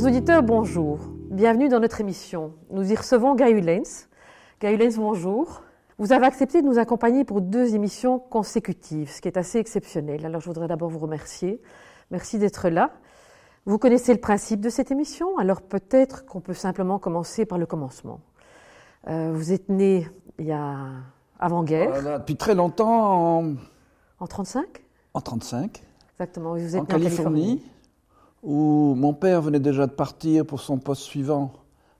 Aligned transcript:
Chers 0.00 0.08
auditeurs, 0.08 0.42
bonjour. 0.42 0.98
Bienvenue 1.30 1.68
dans 1.68 1.78
notre 1.78 2.00
émission. 2.00 2.54
Nous 2.70 2.90
y 2.90 2.96
recevons 2.96 3.34
Guy 3.34 3.50
Hulens. 3.50 4.08
Guy 4.58 4.68
Hulens, 4.68 4.96
bonjour. 4.96 5.60
Vous 5.98 6.14
avez 6.14 6.24
accepté 6.24 6.62
de 6.62 6.66
nous 6.66 6.78
accompagner 6.78 7.26
pour 7.26 7.42
deux 7.42 7.74
émissions 7.74 8.18
consécutives, 8.18 9.10
ce 9.10 9.20
qui 9.20 9.28
est 9.28 9.36
assez 9.36 9.58
exceptionnel. 9.58 10.24
Alors 10.24 10.40
je 10.40 10.46
voudrais 10.46 10.68
d'abord 10.68 10.88
vous 10.88 11.00
remercier. 11.00 11.60
Merci 12.10 12.38
d'être 12.38 12.70
là. 12.70 12.92
Vous 13.66 13.76
connaissez 13.76 14.14
le 14.14 14.20
principe 14.20 14.62
de 14.62 14.70
cette 14.70 14.90
émission, 14.90 15.36
alors 15.36 15.60
peut-être 15.60 16.24
qu'on 16.24 16.40
peut 16.40 16.54
simplement 16.54 16.98
commencer 16.98 17.44
par 17.44 17.58
le 17.58 17.66
commencement. 17.66 18.20
Euh, 19.06 19.32
vous 19.34 19.52
êtes 19.52 19.68
né 19.68 20.08
il 20.38 20.46
y 20.46 20.52
a 20.52 20.78
avant-guerre. 21.38 21.90
Voilà, 21.90 22.18
depuis 22.20 22.36
très 22.36 22.54
longtemps 22.54 23.40
en, 23.40 23.54
En 24.18 24.26
35 24.26 24.64
en 25.12 25.20
35, 25.20 25.82
Exactement. 26.14 26.54
Vous 26.54 26.74
êtes 26.74 26.80
en 26.80 26.84
né 26.84 26.94
en 26.94 26.98
Californie, 27.00 27.62
où 28.42 28.94
mon 28.96 29.12
père 29.12 29.42
venait 29.42 29.60
déjà 29.60 29.86
de 29.86 29.92
partir 29.92 30.46
pour 30.46 30.60
son 30.60 30.78
poste 30.78 31.02
suivant 31.02 31.52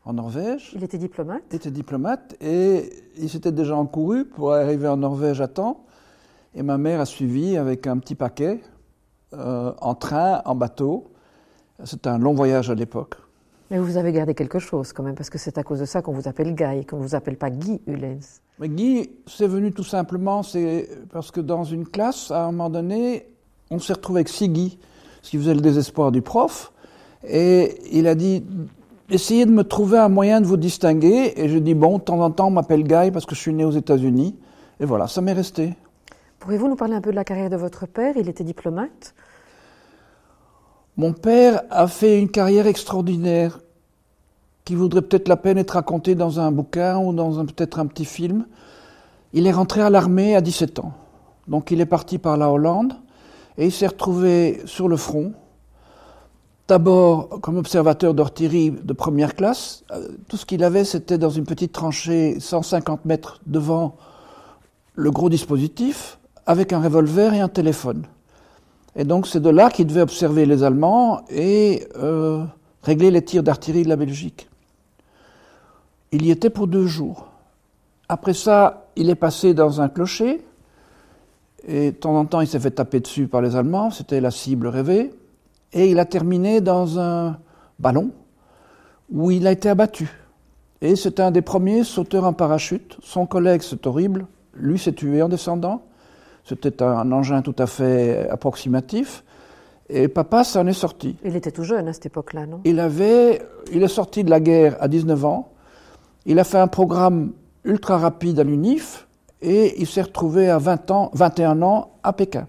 en 0.05 0.15
Norvège. 0.15 0.73
Il 0.75 0.85
était 0.85 0.99
diplomate. 0.99 1.43
Il 1.51 1.57
était 1.57 1.71
diplomate 1.71 2.37
et 2.41 2.91
il 3.19 3.29
s'était 3.29 3.53
déjà 3.53 3.77
encouru 3.77 4.25
pour 4.25 4.53
arriver 4.53 4.89
en 4.89 4.97
Norvège 4.97 5.41
à 5.41 5.49
temps. 5.49 5.85
Et 6.55 6.63
ma 6.63 6.79
mère 6.79 7.01
a 7.01 7.07
suivi 7.07 7.57
avec 7.57 7.87
un 7.87 7.99
petit 7.99 8.15
paquet, 8.15 8.61
euh, 9.35 9.73
en 9.81 9.95
train, 9.95 10.43
en 10.45 10.55
bateau. 10.55 11.13
C'était 11.85 12.09
un 12.09 12.19
long 12.19 12.35
voyage 12.35 12.71
à 12.71 12.75
l'époque. 12.75 13.17
Mais 13.71 13.79
vous 13.79 13.97
avez 13.97 14.11
gardé 14.11 14.35
quelque 14.35 14.59
chose 14.59 14.93
quand 14.93 15.05
même, 15.05 15.15
parce 15.15 15.31
que 15.31 15.39
c'est 15.39 15.57
à 15.57 15.63
cause 15.63 15.79
de 15.79 15.85
ça 15.85 16.03
qu'on 16.03 16.13
vous 16.13 16.27
appelle 16.27 16.57
Guy, 16.57 16.85
qu'on 16.85 16.97
ne 16.97 17.03
vous 17.03 17.15
appelle 17.15 17.37
pas 17.37 17.51
Guy 17.51 17.81
Hulens. 17.87 18.41
Mais 18.59 18.69
Guy, 18.69 19.11
c'est 19.27 19.47
venu 19.47 19.73
tout 19.73 19.85
simplement, 19.85 20.43
c'est 20.43 20.89
parce 21.13 21.31
que 21.31 21.41
dans 21.41 21.63
une 21.63 21.87
classe, 21.87 22.33
à 22.33 22.47
un 22.47 22.47
moment 22.51 22.69
donné, 22.69 23.29
on 23.71 23.79
s'est 23.79 23.93
retrouvé 23.93 24.19
avec 24.19 24.29
six 24.29 24.49
Guy, 24.49 24.79
ce 25.23 25.31
qui 25.31 25.39
faisait 25.39 25.55
le 25.55 25.61
désespoir 25.61 26.13
du 26.13 26.23
prof. 26.23 26.73
Et 27.27 27.79
il 27.93 28.07
a 28.07 28.15
dit, 28.15 28.45
essayez 29.11 29.47
de 29.47 29.51
me 29.51 29.65
trouver 29.65 29.99
un 29.99 30.09
moyen 30.09 30.41
de 30.41 30.47
vous 30.47 30.57
distinguer. 30.57 31.33
Et 31.37 31.49
je 31.49 31.59
dis, 31.59 31.75
bon, 31.75 31.99
de 31.99 32.03
temps 32.03 32.21
en 32.21 32.31
temps, 32.31 32.49
on 32.49 32.51
m'appelle 32.51 32.85
Guy 32.85 33.11
parce 33.11 33.27
que 33.27 33.35
je 33.35 33.41
suis 33.41 33.53
né 33.53 33.65
aux 33.65 33.73
États-Unis. 33.73 34.37
Et 34.79 34.85
voilà, 34.85 35.07
ça 35.07 35.21
m'est 35.21 35.33
resté. 35.33 35.75
Pourriez-vous 36.39 36.69
nous 36.69 36.77
parler 36.77 36.95
un 36.95 37.03
peu 37.03 37.11
de 37.11 37.17
la 37.17 37.25
carrière 37.25 37.51
de 37.51 37.57
votre 37.57 37.87
père? 37.87 38.15
Il 38.17 38.29
était 38.29 38.45
diplomate. 38.45 39.15
Mon 40.97 41.13
père 41.13 41.63
a 41.71 41.87
fait 41.87 42.19
une 42.19 42.31
carrière 42.31 42.67
extraordinaire 42.67 43.61
qui 44.65 44.75
voudrait 44.75 45.03
peut-être 45.03 45.29
la 45.29 45.37
peine 45.37 45.59
être 45.59 45.73
racontée 45.73 46.15
dans 46.15 46.41
un 46.41 46.51
bouquin 46.53 46.99
ou 46.99 47.13
dans 47.13 47.45
peut-être 47.45 47.79
un 47.79 47.87
petit 47.87 48.05
film. 48.05 48.47
Il 49.33 49.47
est 49.47 49.53
rentré 49.53 49.81
à 49.83 49.91
l'armée 49.91 50.35
à 50.35 50.41
17 50.41 50.79
ans. 50.79 50.93
Donc 51.47 51.71
il 51.71 51.81
est 51.81 51.87
parti 51.87 52.19
par 52.19 52.37
la 52.37 52.51
Hollande 52.51 52.95
et 53.61 53.67
il 53.67 53.73
s'est 53.73 53.87
retrouvé 53.87 54.63
sur 54.65 54.89
le 54.89 54.97
front. 54.97 55.35
D'abord 56.67 57.29
comme 57.43 57.59
observateur 57.59 58.15
d'artillerie 58.15 58.71
de 58.71 58.93
première 58.95 59.35
classe. 59.35 59.85
Euh, 59.91 60.09
Tout 60.29 60.39
ce 60.39 60.47
qu'il 60.47 60.65
avait, 60.65 60.85
c'était 60.85 61.19
dans 61.19 61.29
une 61.29 61.45
petite 61.45 61.73
tranchée 61.73 62.41
150 62.41 63.05
mètres 63.05 63.41
devant 63.47 63.97
le 64.95 65.11
gros 65.11 65.29
dispositif 65.29 66.19
avec 66.47 66.73
un 66.73 66.81
revolver 66.81 67.35
et 67.35 67.41
un 67.41 67.49
téléphone. 67.49 68.07
Et 68.97 69.05
donc 69.05 69.27
c'est 69.27 69.41
de 69.41 69.51
là 69.51 69.69
qu'il 69.69 69.87
devait 69.87 70.01
observer 70.01 70.47
les 70.47 70.63
Allemands 70.63 71.21
et 71.29 71.87
euh, 71.97 72.45
régler 72.83 73.11
les 73.11 73.23
tirs 73.23 73.43
d'artillerie 73.43 73.85
de 73.85 73.91
la 73.91 73.97
Belgique. 73.97 74.49
Il 76.13 76.25
y 76.25 76.31
était 76.31 76.51
pour 76.51 76.67
deux 76.67 76.87
jours. 76.87 77.29
Après 78.09 78.35
ça, 78.35 78.87
il 78.97 79.11
est 79.11 79.15
passé 79.17 79.53
dans 79.53 79.83
un 79.83 79.91
clocher 79.91 80.41
et 81.67 81.93
de 81.93 81.97
temps 81.97 82.17
en 82.17 82.25
temps 82.25 82.41
il 82.41 82.47
s'est 82.47 82.61
fait 82.61 82.71
taper 82.71 83.01
dessus 83.01 83.27
par 83.27 83.43
les 83.43 83.57
Allemands, 83.57 83.91
c'était 83.91 84.21
la 84.21 84.31
cible 84.31 84.67
rêvée. 84.67 85.13
Et 85.73 85.91
il 85.91 85.99
a 85.99 86.05
terminé 86.05 86.61
dans 86.61 86.99
un 86.99 87.39
ballon 87.79 88.11
où 89.11 89.31
il 89.31 89.47
a 89.47 89.53
été 89.53 89.69
abattu. 89.69 90.11
Et 90.81 90.97
c'était 90.97 91.23
un 91.23 91.31
des 91.31 91.43
premiers 91.43 91.85
sauteurs 91.85 92.25
en 92.25 92.33
parachute. 92.33 92.97
Son 93.03 93.27
collègue, 93.27 93.63
c'est 93.63 93.87
horrible, 93.87 94.27
lui 94.55 94.79
s'est 94.79 94.93
tué 94.93 95.23
en 95.23 95.29
descendant. 95.29 95.83
C'était 96.45 96.83
un 96.83 97.13
engin 97.13 97.43
tout 97.43 97.55
à 97.59 97.67
fait 97.67 98.29
approximatif. 98.31 99.25
Et 99.89 100.09
papa 100.09 100.45
s'en 100.45 100.67
est 100.67 100.73
sorti. 100.73 101.17
Il 101.25 101.37
était 101.37 101.51
tout 101.51 101.65
jeune 101.65 101.89
à 101.89 101.93
cette 101.93 102.07
époque-là, 102.07 102.47
non? 102.47 102.61
Il, 102.65 102.81
avait, 102.81 103.43
il 103.73 103.83
est 103.83 103.89
sorti 103.89 104.25
de 104.25 104.31
la 104.31 104.41
guerre 104.41 104.77
à 104.81 104.89
19 104.89 105.25
ans. 105.25 105.53
Il 106.27 106.39
a 106.39 106.45
fait 106.45 106.59
un 106.59 106.69
programme 106.69 107.33
ultra 107.65 107.99
rapide 107.99 108.39
à 108.39 108.45
l'UNIF 108.45 109.07
et 109.43 109.81
il 109.81 109.87
s'est 109.87 110.03
retrouvé 110.03 110.51
à 110.51 110.59
20 110.59 110.91
ans, 110.91 111.11
21 111.15 111.63
ans 111.63 111.91
à 112.03 112.13
Pékin. 112.13 112.47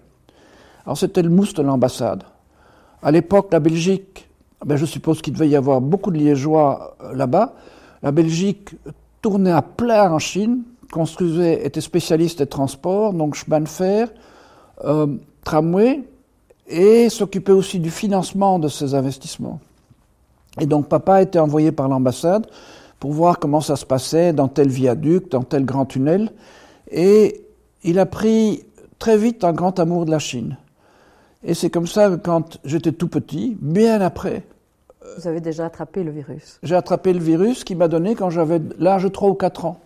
Alors 0.84 0.98
c'était 0.98 1.22
le 1.22 1.30
mousse 1.30 1.54
de 1.54 1.62
l'ambassade. 1.62 2.24
À 3.02 3.10
l'époque, 3.10 3.48
la 3.52 3.60
Belgique, 3.60 4.28
ben 4.64 4.76
je 4.76 4.86
suppose 4.86 5.22
qu'il 5.22 5.32
devait 5.32 5.48
y 5.48 5.56
avoir 5.56 5.80
beaucoup 5.80 6.10
de 6.10 6.18
Liégeois 6.18 6.96
euh, 7.02 7.14
là-bas. 7.14 7.54
La 8.02 8.12
Belgique 8.12 8.70
tournait 9.20 9.52
à 9.52 9.62
plein 9.62 10.12
en 10.12 10.18
Chine, 10.18 10.62
construisait, 10.92 11.64
était 11.64 11.80
spécialiste 11.80 12.38
des 12.38 12.46
transports, 12.46 13.12
donc 13.12 13.34
chemin 13.34 13.60
de 13.60 13.68
fer, 13.68 14.08
euh, 14.84 15.06
tramway, 15.44 16.02
et 16.66 17.08
s'occupait 17.08 17.52
aussi 17.52 17.78
du 17.78 17.90
financement 17.90 18.58
de 18.58 18.68
ces 18.68 18.94
investissements. 18.94 19.60
Et 20.60 20.66
donc 20.66 20.88
papa 20.88 21.22
été 21.22 21.38
envoyé 21.38 21.72
par 21.72 21.88
l'ambassade 21.88 22.46
pour 23.00 23.12
voir 23.12 23.38
comment 23.38 23.60
ça 23.60 23.76
se 23.76 23.86
passait 23.86 24.32
dans 24.32 24.48
tel 24.48 24.68
viaduc, 24.68 25.30
dans 25.30 25.42
tel 25.42 25.64
grand 25.64 25.86
tunnel, 25.86 26.30
et 26.92 27.44
il 27.82 27.98
a 27.98 28.06
pris 28.06 28.64
très 28.98 29.16
vite 29.16 29.42
un 29.44 29.52
grand 29.52 29.78
amour 29.80 30.04
de 30.04 30.10
la 30.10 30.18
Chine. 30.18 30.56
Et 31.44 31.54
c'est 31.54 31.70
comme 31.70 31.88
ça 31.88 32.08
que 32.08 32.14
quand 32.16 32.58
j'étais 32.64 32.92
tout 32.92 33.08
petit, 33.08 33.56
bien 33.60 34.00
après, 34.00 34.44
Vous 35.18 35.26
avez 35.26 35.40
déjà 35.40 35.66
attrapé 35.66 36.04
le 36.04 36.12
virus. 36.12 36.60
j'ai 36.62 36.76
attrapé 36.76 37.12
le 37.12 37.18
virus 37.18 37.64
qui 37.64 37.74
m'a 37.74 37.88
donné 37.88 38.14
quand 38.14 38.30
j'avais 38.30 38.60
l'âge 38.78 39.02
de 39.02 39.08
3 39.08 39.30
ou 39.30 39.34
4 39.34 39.64
ans. 39.64 39.80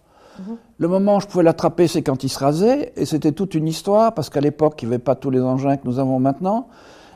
Le 0.76 0.86
moment 0.86 1.16
où 1.16 1.20
je 1.20 1.26
pouvais 1.26 1.44
l'attraper, 1.44 1.88
c'est 1.88 2.02
quand 2.02 2.22
il 2.22 2.28
se 2.28 2.38
rasait, 2.38 2.92
et 2.96 3.06
c'était 3.06 3.32
toute 3.32 3.54
une 3.54 3.66
histoire, 3.66 4.12
parce 4.12 4.28
qu'à 4.28 4.42
l'époque, 4.42 4.82
il 4.82 4.88
n'y 4.88 4.94
avait 4.94 5.02
pas 5.02 5.14
tous 5.14 5.30
les 5.30 5.40
engins 5.40 5.78
que 5.78 5.86
nous 5.88 5.98
avons 5.98 6.18
maintenant. 6.18 6.68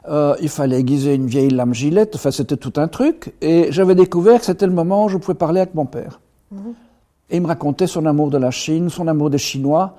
Euh, 0.08 0.34
il 0.40 0.48
fallait 0.48 0.80
aiguiser 0.80 1.14
une 1.16 1.26
vieille 1.26 1.50
lame 1.50 1.74
gilette, 1.74 2.14
enfin 2.14 2.30
c'était 2.30 2.56
tout 2.56 2.72
un 2.76 2.88
truc, 2.88 3.34
et 3.42 3.70
j'avais 3.70 3.94
découvert 3.94 4.40
que 4.40 4.46
c'était 4.46 4.64
le 4.64 4.72
moment 4.72 5.04
où 5.04 5.08
je 5.10 5.18
pouvais 5.18 5.36
parler 5.36 5.60
avec 5.60 5.74
mon 5.74 5.84
père. 5.84 6.20
Et 7.30 7.36
il 7.36 7.42
me 7.42 7.46
racontait 7.46 7.86
son 7.86 8.06
amour 8.06 8.30
de 8.30 8.38
la 8.38 8.50
Chine, 8.50 8.90
son 8.90 9.06
amour 9.08 9.30
des 9.30 9.38
Chinois, 9.38 9.96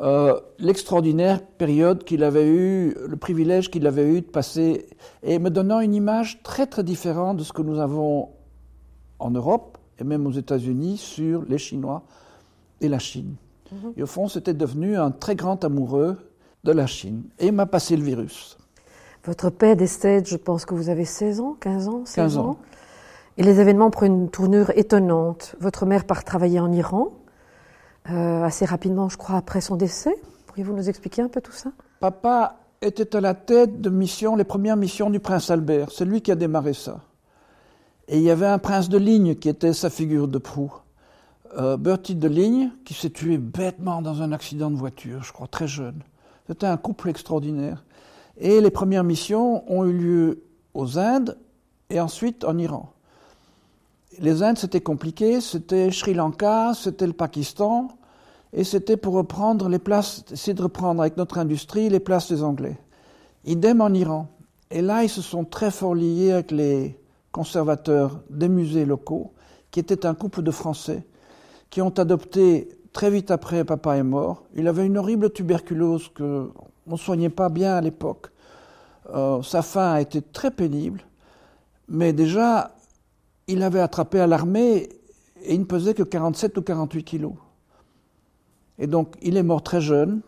euh, 0.00 0.40
l'extraordinaire 0.58 1.42
période 1.42 2.04
qu'il 2.04 2.24
avait 2.24 2.48
eu, 2.48 2.94
le 3.06 3.16
privilège 3.16 3.70
qu'il 3.70 3.86
avait 3.86 4.08
eu 4.08 4.20
de 4.22 4.26
passer, 4.26 4.86
et 5.22 5.38
me 5.38 5.50
donnant 5.50 5.80
une 5.80 5.94
image 5.94 6.42
très 6.42 6.66
très 6.66 6.82
différente 6.82 7.36
de 7.36 7.44
ce 7.44 7.52
que 7.52 7.62
nous 7.62 7.78
avons 7.78 8.30
en 9.18 9.30
Europe 9.30 9.76
et 9.98 10.04
même 10.04 10.26
aux 10.26 10.32
États-Unis 10.32 10.96
sur 10.96 11.42
les 11.48 11.58
Chinois 11.58 12.02
et 12.80 12.88
la 12.88 12.98
Chine. 12.98 13.34
Et 13.96 14.02
au 14.02 14.06
fond, 14.06 14.26
c'était 14.26 14.54
devenu 14.54 14.96
un 14.96 15.10
très 15.10 15.36
grand 15.36 15.62
amoureux 15.64 16.16
de 16.64 16.72
la 16.72 16.86
Chine. 16.86 17.24
Et 17.38 17.48
il 17.48 17.52
m'a 17.52 17.66
passé 17.66 17.96
le 17.96 18.02
virus. 18.02 18.58
Votre 19.24 19.50
père 19.50 19.76
décède, 19.76 20.26
je 20.26 20.36
pense 20.36 20.64
que 20.64 20.74
vous 20.74 20.88
avez 20.88 21.04
16 21.04 21.40
ans, 21.40 21.56
15 21.60 21.88
ans, 21.88 22.02
16 22.04 22.14
15 22.14 22.38
ans. 22.38 22.48
ans. 22.48 22.58
Et 23.40 23.42
les 23.42 23.58
événements 23.58 23.88
prennent 23.88 24.24
une 24.24 24.28
tournure 24.28 24.68
étonnante. 24.76 25.56
Votre 25.60 25.86
mère 25.86 26.04
part 26.04 26.24
travailler 26.24 26.60
en 26.60 26.70
Iran, 26.70 27.08
euh, 28.10 28.44
assez 28.44 28.66
rapidement, 28.66 29.08
je 29.08 29.16
crois, 29.16 29.36
après 29.36 29.62
son 29.62 29.76
décès. 29.76 30.14
Pourriez-vous 30.44 30.74
nous 30.74 30.90
expliquer 30.90 31.22
un 31.22 31.28
peu 31.28 31.40
tout 31.40 31.52
ça? 31.52 31.72
Papa 32.00 32.58
était 32.82 33.16
à 33.16 33.22
la 33.22 33.32
tête 33.32 33.80
de 33.80 33.88
missions, 33.88 34.36
les 34.36 34.44
premières 34.44 34.76
missions 34.76 35.08
du 35.08 35.20
prince 35.20 35.50
Albert. 35.50 35.90
C'est 35.90 36.04
lui 36.04 36.20
qui 36.20 36.30
a 36.30 36.34
démarré 36.34 36.74
ça. 36.74 37.00
Et 38.08 38.18
il 38.18 38.22
y 38.22 38.30
avait 38.30 38.44
un 38.44 38.58
prince 38.58 38.90
de 38.90 38.98
ligne 38.98 39.34
qui 39.34 39.48
était 39.48 39.72
sa 39.72 39.88
figure 39.88 40.28
de 40.28 40.36
proue. 40.36 40.74
Euh, 41.56 41.78
Bertie 41.78 42.16
de 42.16 42.28
Ligne, 42.28 42.70
qui 42.84 42.92
s'est 42.92 43.08
tué 43.08 43.38
bêtement 43.38 44.02
dans 44.02 44.20
un 44.20 44.32
accident 44.32 44.70
de 44.70 44.76
voiture, 44.76 45.22
je 45.22 45.32
crois, 45.32 45.46
très 45.46 45.66
jeune. 45.66 46.02
C'était 46.46 46.66
un 46.66 46.76
couple 46.76 47.08
extraordinaire. 47.08 47.86
Et 48.36 48.60
les 48.60 48.70
premières 48.70 49.04
missions 49.04 49.64
ont 49.72 49.86
eu 49.86 49.94
lieu 49.94 50.42
aux 50.74 50.98
Indes 50.98 51.38
et 51.88 52.00
ensuite 52.00 52.44
en 52.44 52.58
Iran. 52.58 52.92
Les 54.18 54.42
Indes, 54.42 54.58
c'était 54.58 54.80
compliqué, 54.80 55.40
c'était 55.40 55.90
Sri 55.92 56.14
Lanka, 56.14 56.72
c'était 56.74 57.06
le 57.06 57.12
Pakistan, 57.12 57.88
et 58.52 58.64
c'était 58.64 58.96
pour 58.96 59.14
reprendre 59.14 59.68
les 59.68 59.78
places, 59.78 60.24
essayer 60.32 60.54
de 60.54 60.62
reprendre 60.62 61.00
avec 61.00 61.16
notre 61.16 61.38
industrie 61.38 61.88
les 61.88 62.00
places 62.00 62.30
des 62.30 62.42
Anglais. 62.42 62.76
Idem 63.44 63.80
en 63.80 63.94
Iran. 63.94 64.26
Et 64.72 64.82
là, 64.82 65.04
ils 65.04 65.08
se 65.08 65.22
sont 65.22 65.44
très 65.44 65.70
fort 65.70 65.94
liés 65.94 66.32
avec 66.32 66.50
les 66.50 66.98
conservateurs 67.30 68.20
des 68.28 68.48
musées 68.48 68.84
locaux, 68.84 69.32
qui 69.70 69.78
étaient 69.78 70.04
un 70.04 70.14
couple 70.14 70.42
de 70.42 70.50
Français, 70.50 71.04
qui 71.70 71.80
ont 71.80 71.90
adopté 71.90 72.68
très 72.92 73.10
vite 73.10 73.30
après 73.30 73.64
papa 73.64 73.96
est 73.96 74.02
mort. 74.02 74.42
Il 74.56 74.66
avait 74.66 74.86
une 74.86 74.98
horrible 74.98 75.30
tuberculose 75.30 76.10
que 76.12 76.50
on 76.86 76.92
ne 76.92 76.96
soignait 76.96 77.30
pas 77.30 77.48
bien 77.48 77.76
à 77.76 77.80
l'époque. 77.80 78.30
Euh, 79.14 79.42
sa 79.42 79.62
fin 79.62 79.92
a 79.92 80.00
été 80.00 80.20
très 80.20 80.50
pénible, 80.50 81.02
mais 81.88 82.12
déjà, 82.12 82.72
il 83.50 83.62
avait 83.62 83.80
attrapé 83.80 84.20
à 84.20 84.26
l'armée 84.26 84.88
et 85.42 85.54
il 85.54 85.60
ne 85.60 85.64
pesait 85.64 85.94
que 85.94 86.02
47 86.02 86.56
ou 86.58 86.62
48 86.62 87.04
kilos. 87.04 87.32
Et 88.78 88.86
donc, 88.86 89.16
il 89.22 89.36
est 89.36 89.42
mort 89.42 89.62
très 89.62 89.80
jeune. 89.80 90.22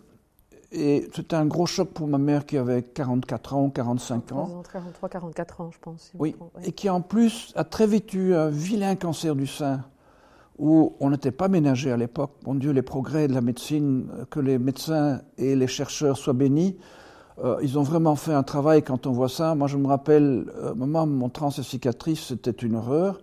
Et 0.72 1.08
c'était 1.14 1.36
un 1.36 1.44
gros 1.44 1.66
choc 1.66 1.90
pour 1.90 2.06
ma 2.06 2.16
mère 2.16 2.46
qui 2.46 2.56
avait 2.56 2.82
44 2.82 3.54
ans, 3.54 3.68
45 3.68 4.32
ans. 4.32 4.62
43, 4.72 5.08
44 5.08 5.60
ans, 5.60 5.70
je 5.70 5.78
pense. 5.78 6.12
oui, 6.18 6.34
et 6.64 6.72
qui 6.72 6.88
en 6.88 7.02
plus 7.02 7.52
a 7.56 7.64
très 7.64 7.86
vite 7.86 8.14
eu 8.14 8.34
un 8.34 8.48
vilain 8.48 8.94
cancer 8.96 9.36
du 9.36 9.46
sein, 9.46 9.84
où 10.58 10.94
on 10.98 11.10
n'était 11.10 11.30
pas 11.30 11.48
ménagé 11.48 11.92
à 11.92 11.98
l'époque. 11.98 12.32
Mon 12.46 12.54
Dieu, 12.54 12.70
les 12.70 12.80
progrès 12.80 13.28
de 13.28 13.34
la 13.34 13.42
médecine, 13.42 14.08
que 14.30 14.40
les 14.40 14.58
médecins 14.58 15.20
et 15.36 15.56
les 15.56 15.66
chercheurs 15.66 16.16
soient 16.16 16.32
bénis. 16.32 16.78
Euh, 17.38 17.58
ils 17.62 17.78
ont 17.78 17.82
vraiment 17.82 18.16
fait 18.16 18.32
un 18.34 18.42
travail 18.42 18.82
quand 18.82 19.06
on 19.06 19.12
voit 19.12 19.28
ça. 19.28 19.54
Moi, 19.54 19.68
je 19.68 19.76
me 19.76 19.86
rappelle, 19.86 20.52
euh, 20.56 20.74
maman 20.74 21.06
montrant 21.06 21.50
ses 21.50 21.62
cicatrices, 21.62 22.26
c'était 22.26 22.50
une 22.50 22.76
horreur, 22.76 23.20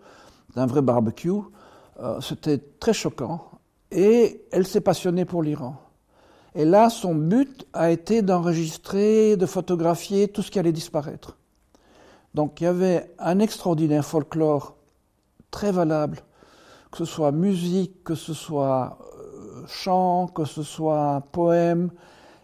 d'un 0.56 0.65
vrai 0.65 0.81
barbecue. 0.81 1.31
Euh, 2.01 2.21
c'était 2.21 2.57
très 2.57 2.94
choquant. 2.94 3.45
Et 3.91 4.41
elle 4.51 4.65
s'est 4.65 4.81
passionnée 4.81 5.25
pour 5.25 5.44
l'Iran. 5.44 5.75
Et 6.56 6.65
là, 6.65 6.89
son 6.89 7.13
but 7.13 7.67
a 7.73 7.91
été 7.91 8.21
d'enregistrer, 8.21 9.38
de 9.38 9.45
photographier 9.45 10.27
tout 10.27 10.41
ce 10.41 10.50
qui 10.50 10.59
allait 10.59 10.71
disparaître. 10.71 11.38
Donc 12.33 12.62
il 12.62 12.65
y 12.65 12.67
avait 12.67 13.13
un 13.19 13.39
extraordinaire 13.39 14.05
folklore 14.05 14.75
très 15.51 15.71
valable, 15.71 16.19
que 16.91 16.97
ce 17.00 17.05
soit 17.05 17.31
musique, 17.31 18.03
que 18.03 18.15
ce 18.15 18.33
soit 18.33 19.00
euh, 19.17 19.63
chant, 19.67 20.27
que 20.27 20.45
ce 20.45 20.63
soit 20.63 21.23
poème. 21.31 21.91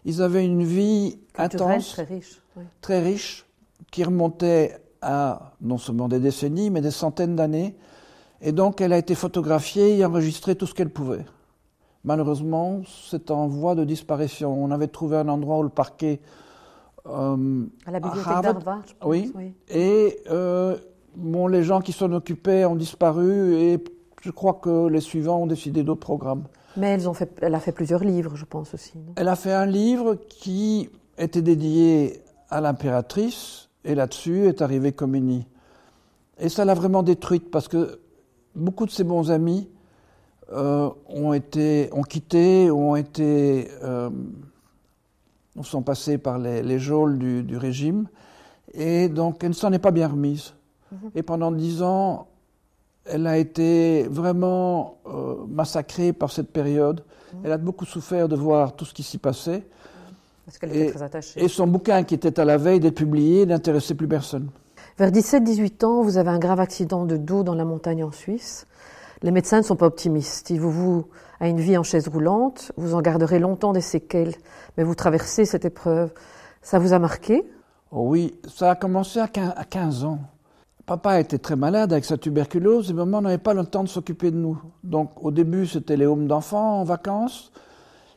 Ils 0.06 0.22
avaient 0.22 0.44
une 0.44 0.62
vie 0.62 1.18
intense, 1.36 1.90
très 1.90 2.04
riche, 2.04 2.40
très 2.80 3.02
riche, 3.02 3.44
qui 3.90 4.04
remontait 4.04 4.76
à 5.02 5.52
non 5.60 5.78
seulement 5.78 6.06
des 6.06 6.20
décennies, 6.20 6.70
mais 6.70 6.80
des 6.80 6.92
centaines 6.92 7.34
d'années. 7.34 7.74
Et 8.40 8.52
donc 8.52 8.80
elle 8.80 8.92
a 8.92 8.98
été 8.98 9.16
photographiée 9.16 9.98
et 9.98 10.04
enregistrée 10.04 10.54
tout 10.54 10.66
ce 10.66 10.74
qu'elle 10.74 10.90
pouvait. 10.90 11.24
Malheureusement, 12.04 12.82
c'est 13.10 13.32
en 13.32 13.48
voie 13.48 13.74
de 13.74 13.82
disparition. 13.82 14.62
On 14.62 14.70
avait 14.70 14.86
trouvé 14.86 15.16
un 15.16 15.28
endroit 15.28 15.58
où 15.58 15.64
le 15.64 15.70
parquet. 15.70 16.20
Euh, 17.06 17.64
à 17.84 17.90
la 17.90 17.98
bibliothèque 17.98 18.42
d'Harvard. 18.42 18.84
Oui. 19.04 19.32
Et 19.68 20.20
euh, 20.30 20.76
bon, 21.16 21.48
les 21.48 21.64
gens 21.64 21.80
qui 21.80 21.90
s'en 21.90 22.12
occupaient 22.12 22.64
ont 22.64 22.76
disparu 22.76 23.56
et 23.56 23.82
je 24.26 24.32
crois 24.32 24.54
que 24.54 24.88
les 24.88 25.00
suivants 25.00 25.42
ont 25.42 25.46
décidé 25.46 25.84
d'autres 25.84 26.00
programmes. 26.00 26.44
Mais 26.76 26.88
elles 26.88 27.08
ont 27.08 27.14
fait, 27.14 27.30
elle 27.40 27.54
a 27.54 27.60
fait 27.60 27.70
plusieurs 27.70 28.02
livres, 28.02 28.34
je 28.34 28.44
pense 28.44 28.74
aussi. 28.74 28.94
elle 29.14 29.28
a 29.28 29.36
fait 29.36 29.52
un 29.52 29.66
livre 29.66 30.16
qui 30.16 30.90
était 31.16 31.42
dédié 31.42 32.22
à 32.50 32.60
l'impératrice 32.60 33.68
et 33.84 33.94
là-dessus 33.94 34.46
est 34.48 34.62
arrivé 34.62 34.90
Comini. 34.90 35.46
Et 36.40 36.48
ça 36.48 36.64
l'a 36.64 36.74
vraiment 36.74 37.04
détruite 37.04 37.52
parce 37.52 37.68
que 37.68 38.00
beaucoup 38.56 38.84
de 38.84 38.90
ses 38.90 39.04
bons 39.04 39.30
amis 39.30 39.70
euh, 40.52 40.90
ont, 41.08 41.32
été, 41.32 41.88
ont 41.92 42.02
quitté, 42.02 42.68
ont 42.72 42.96
été, 42.96 43.68
euh, 43.84 44.10
sont 45.62 45.82
passés 45.82 46.18
par 46.18 46.40
les, 46.40 46.64
les 46.64 46.80
geôles 46.80 47.16
du, 47.18 47.44
du, 47.44 47.56
régime, 47.56 48.08
et 48.74 49.08
donc 49.08 49.44
elle 49.44 49.50
ne 49.50 49.54
s'en 49.54 49.72
est 49.72 49.78
pas 49.78 49.92
bien 49.92 50.08
remise. 50.08 50.54
Mhm. 50.90 51.10
Et 51.14 51.22
pendant 51.22 51.52
dix 51.52 51.82
ans, 51.82 52.26
elle 53.08 53.26
a 53.26 53.38
été 53.38 54.06
vraiment 54.08 54.98
euh, 55.06 55.36
massacrée 55.48 56.12
par 56.12 56.30
cette 56.30 56.50
période. 56.50 57.02
Mhm. 57.32 57.40
Elle 57.44 57.52
a 57.52 57.58
beaucoup 57.58 57.84
souffert 57.84 58.28
de 58.28 58.36
voir 58.36 58.74
tout 58.74 58.84
ce 58.84 58.94
qui 58.94 59.02
s'y 59.02 59.18
passait. 59.18 59.62
Parce 60.44 60.58
qu'elle 60.58 60.76
était 60.76 60.92
très 60.92 61.02
attachée. 61.02 61.42
Et 61.42 61.48
son 61.48 61.66
bouquin, 61.66 62.04
qui 62.04 62.14
était 62.14 62.38
à 62.38 62.44
la 62.44 62.56
veille 62.56 62.80
d'être 62.80 62.94
publié, 62.94 63.46
n'intéressait 63.46 63.94
plus 63.94 64.06
personne. 64.06 64.48
Vers 64.98 65.10
17-18 65.10 65.84
ans, 65.84 66.02
vous 66.02 66.18
avez 66.18 66.30
un 66.30 66.38
grave 66.38 66.60
accident 66.60 67.04
de 67.04 67.16
dos 67.16 67.42
dans 67.42 67.54
la 67.54 67.64
montagne 67.64 68.04
en 68.04 68.12
Suisse. 68.12 68.66
Les 69.22 69.30
médecins 69.30 69.58
ne 69.58 69.62
sont 69.62 69.76
pas 69.76 69.86
optimistes. 69.86 70.50
Ils 70.50 70.60
vous 70.60 70.70
vouent 70.70 71.04
à 71.40 71.48
une 71.48 71.60
vie 71.60 71.76
en 71.76 71.82
chaise 71.82 72.08
roulante, 72.08 72.72
vous 72.76 72.94
en 72.94 73.02
garderez 73.02 73.38
longtemps 73.38 73.72
des 73.72 73.80
séquelles, 73.80 74.34
mais 74.76 74.84
vous 74.84 74.94
traversez 74.94 75.44
cette 75.44 75.64
épreuve. 75.64 76.12
Ça 76.62 76.78
vous 76.78 76.92
a 76.92 76.98
marqué? 76.98 77.44
Oh 77.90 78.04
Oui, 78.08 78.34
ça 78.48 78.70
a 78.70 78.74
commencé 78.74 79.18
à 79.18 79.28
15 79.28 80.04
ans. 80.04 80.18
Papa 80.86 81.18
était 81.18 81.38
très 81.38 81.56
malade 81.56 81.92
avec 81.92 82.04
sa 82.04 82.16
tuberculose 82.16 82.90
et 82.90 82.94
maman 82.94 83.20
n'avait 83.20 83.38
pas 83.38 83.54
le 83.54 83.64
temps 83.64 83.82
de 83.82 83.88
s'occuper 83.88 84.30
de 84.30 84.36
nous. 84.36 84.62
Donc 84.84 85.10
au 85.20 85.32
début, 85.32 85.66
c'était 85.66 85.96
les 85.96 86.06
homes 86.06 86.28
d'enfants 86.28 86.80
en 86.80 86.84
vacances. 86.84 87.50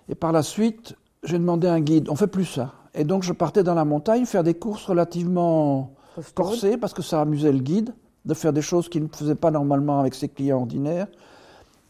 Et 0.08 0.14
par 0.14 0.32
la 0.32 0.44
suite, 0.44 0.96
j'ai 1.24 1.40
demandé 1.40 1.68
un 1.68 1.80
guide. 1.80 2.10
On 2.10 2.16
fait 2.16 2.28
plus 2.28 2.46
ça. 2.46 2.74
Et 2.94 3.04
donc 3.04 3.24
je 3.24 3.34
partais 3.34 3.64
dans 3.64 3.74
la 3.74 3.86
montagne 3.86 4.26
faire 4.26 4.44
des 4.44 4.54
courses 4.54 4.86
relativement 4.86 5.96
corsées 6.36 6.78
parce 6.78 6.94
que 6.94 7.02
ça 7.02 7.22
amusait 7.22 7.52
le 7.52 7.60
guide 7.60 7.94
de 8.26 8.34
faire 8.36 8.54
des 8.54 8.62
choses 8.62 8.88
qu'il 8.88 9.02
ne 9.02 9.08
faisait 9.08 9.36
pas 9.36 9.50
normalement 9.50 10.00
avec 10.00 10.14
ses 10.14 10.30
clients 10.30 10.60
ordinaires. 10.60 11.08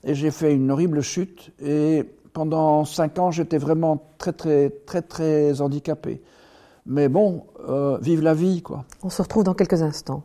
Et 0.05 0.15
j'ai 0.15 0.31
fait 0.31 0.53
une 0.53 0.71
horrible 0.71 1.01
chute. 1.01 1.51
Et 1.61 2.05
pendant 2.31 2.85
cinq 2.85 3.19
ans, 3.19 3.31
j'étais 3.31 3.57
vraiment 3.57 4.01
très, 4.17 4.31
très, 4.31 4.69
très, 4.69 5.01
très 5.01 5.59
handicapé. 5.59 6.21
Mais 6.85 7.09
bon, 7.09 7.45
euh, 7.67 7.97
vive 8.01 8.21
la 8.21 8.33
vie, 8.33 8.61
quoi. 8.61 8.85
On 9.03 9.09
se 9.09 9.21
retrouve 9.21 9.43
dans 9.43 9.53
quelques 9.53 9.81
instants. 9.81 10.23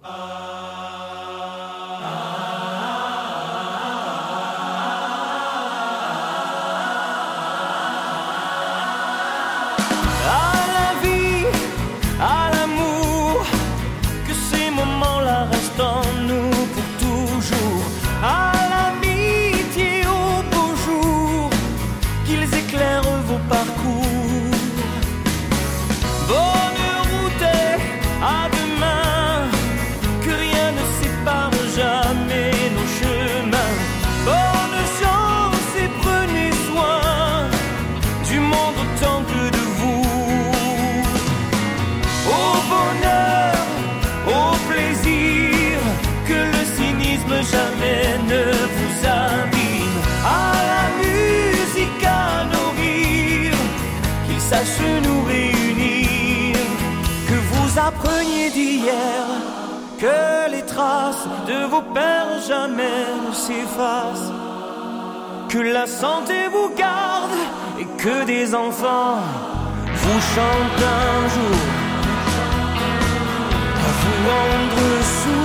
Vos 61.74 61.82
pères 61.92 62.40
jamais 62.46 63.04
ne 63.26 63.32
que 65.48 65.58
la 65.58 65.86
santé 65.88 66.34
vous 66.52 66.70
garde 66.76 67.38
et 67.80 67.86
que 68.02 68.24
des 68.24 68.54
enfants 68.54 69.18
vous 70.02 70.20
chantent 70.34 70.84
un 71.06 71.28
jour 71.34 71.58
à 73.86 73.90
vous 74.00 74.18
rendre. 74.30 75.43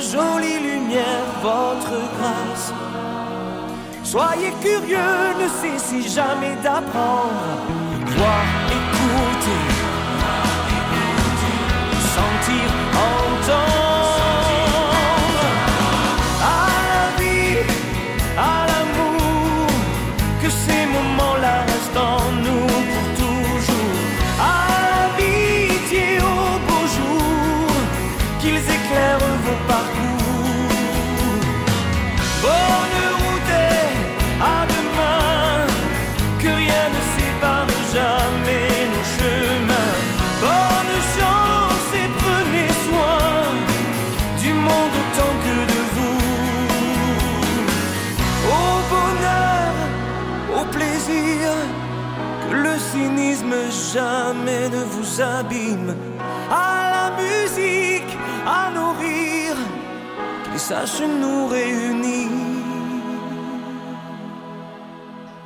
Jolie 0.00 0.58
lumière, 0.58 1.26
votre 1.42 1.94
grâce. 2.16 2.72
Soyez 4.02 4.52
curieux, 4.60 5.34
ne 5.40 5.48
cessez 5.48 6.08
jamais 6.08 6.56
d'apprendre, 6.62 7.44
voir, 8.06 8.44
écouter, 8.78 9.69
jamais 53.92 54.68
ne 54.68 54.82
vous 54.84 55.20
abîme. 55.20 55.96
À 56.50 56.90
la 56.94 57.06
musique, 57.22 58.16
à 58.46 58.70
nos 58.70 58.92
rires, 58.92 59.64
qu'ils 60.44 60.60
sachent 60.60 61.02
nous 61.02 61.46
réunir. 61.46 62.28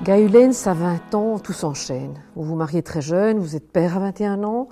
Gaëlens, 0.03 0.67
à 0.67 0.75
20 0.75 1.15
ans, 1.15 1.39
tout 1.39 1.55
s'enchaîne. 1.55 2.15
Vous 2.37 2.45
vous 2.45 2.57
mariez 2.57 2.83
très 2.83 3.01
jeune, 3.01 3.39
vous 3.39 3.57
êtes 3.57 3.73
père 3.73 3.97
à 3.97 4.01
21 4.01 4.45
ans, 4.45 4.69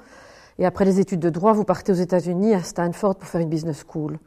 et 0.59 0.67
après 0.67 0.85
les 0.85 1.01
études 1.01 1.21
de 1.21 1.31
droit, 1.31 1.55
vous 1.55 1.65
partez 1.65 1.93
aux 1.93 1.97
États-Unis, 1.97 2.55
à 2.55 2.63
Stanford, 2.63 3.17
pour 3.17 3.29
faire 3.29 3.41
une 3.41 3.49
business 3.49 3.85
school. 3.89 4.19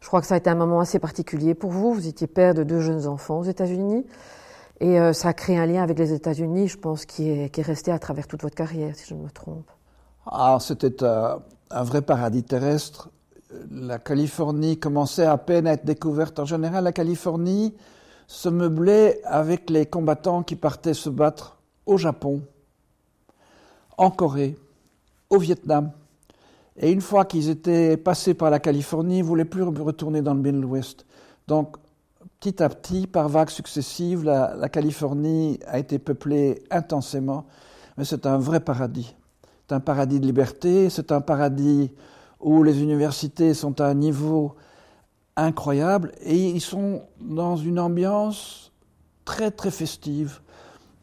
Je 0.00 0.08
crois 0.08 0.20
que 0.20 0.26
ça 0.26 0.34
a 0.34 0.38
été 0.38 0.50
un 0.50 0.56
moment 0.56 0.80
assez 0.80 0.98
particulier 0.98 1.54
pour 1.54 1.70
vous. 1.70 1.92
Vous 1.94 2.08
étiez 2.08 2.26
père 2.26 2.54
de 2.54 2.64
deux 2.64 2.80
jeunes 2.80 3.06
enfants 3.06 3.38
aux 3.38 3.44
États-Unis. 3.44 4.04
Et 4.80 5.00
euh, 5.00 5.12
ça 5.12 5.28
a 5.28 5.32
créé 5.32 5.58
un 5.58 5.66
lien 5.66 5.82
avec 5.82 5.98
les 5.98 6.12
États-Unis, 6.12 6.68
je 6.68 6.78
pense, 6.78 7.04
qui 7.04 7.28
est, 7.28 7.62
resté 7.62 7.90
à 7.90 7.98
travers 7.98 8.26
toute 8.28 8.42
votre 8.42 8.54
carrière, 8.54 8.94
si 8.94 9.06
je 9.08 9.14
ne 9.14 9.22
me 9.22 9.30
trompe. 9.30 9.68
Ah, 10.26 10.58
c'était 10.60 11.02
un, 11.02 11.40
vrai 11.82 12.02
paradis 12.02 12.44
terrestre. 12.44 13.10
La 13.70 13.98
Californie 13.98 14.78
commençait 14.78 15.26
à 15.26 15.36
peine 15.36 15.66
à 15.66 15.72
être 15.72 15.84
découverte. 15.84 16.38
En 16.38 16.44
général, 16.44 16.84
la 16.84 16.92
Californie 16.92 17.74
se 18.26 18.48
meublait 18.48 19.20
avec 19.24 19.70
les 19.70 19.86
combattants 19.86 20.42
qui 20.42 20.54
partaient 20.54 20.94
se 20.94 21.08
battre 21.08 21.58
au 21.86 21.96
Japon, 21.96 22.42
en 23.96 24.10
Corée, 24.10 24.56
au 25.30 25.38
Vietnam. 25.38 25.90
Et 26.76 26.92
une 26.92 27.00
fois 27.00 27.24
qu'ils 27.24 27.48
étaient 27.48 27.96
passés 27.96 28.34
par 28.34 28.50
la 28.50 28.60
Californie, 28.60 29.18
ils 29.18 29.22
ne 29.22 29.26
voulaient 29.26 29.44
plus 29.44 29.62
retourner 29.62 30.22
dans 30.22 30.34
le 30.34 30.40
Midwest. 30.40 31.04
Donc, 31.48 31.76
petit 32.40 32.62
à 32.62 32.68
petit, 32.68 33.06
par 33.06 33.28
vagues 33.28 33.50
successives, 33.50 34.24
la, 34.24 34.68
Californie 34.68 35.58
a 35.66 35.78
été 35.78 35.98
peuplée 35.98 36.62
intensément. 36.70 37.46
Mais 37.96 38.04
c'est 38.04 38.26
un 38.26 38.38
vrai 38.38 38.60
paradis. 38.60 39.14
C'est 39.66 39.74
un 39.74 39.80
paradis 39.80 40.20
de 40.20 40.26
liberté, 40.26 40.88
c'est 40.88 41.12
un 41.12 41.20
paradis 41.20 41.90
où 42.40 42.62
les 42.62 42.82
universités 42.82 43.54
sont 43.54 43.80
à 43.80 43.86
un 43.86 43.94
niveau 43.94 44.54
incroyable 45.36 46.12
et 46.22 46.50
ils 46.50 46.60
sont 46.60 47.02
dans 47.20 47.56
une 47.56 47.78
ambiance 47.78 48.72
très 49.24 49.50
très 49.50 49.70
festive. 49.70 50.40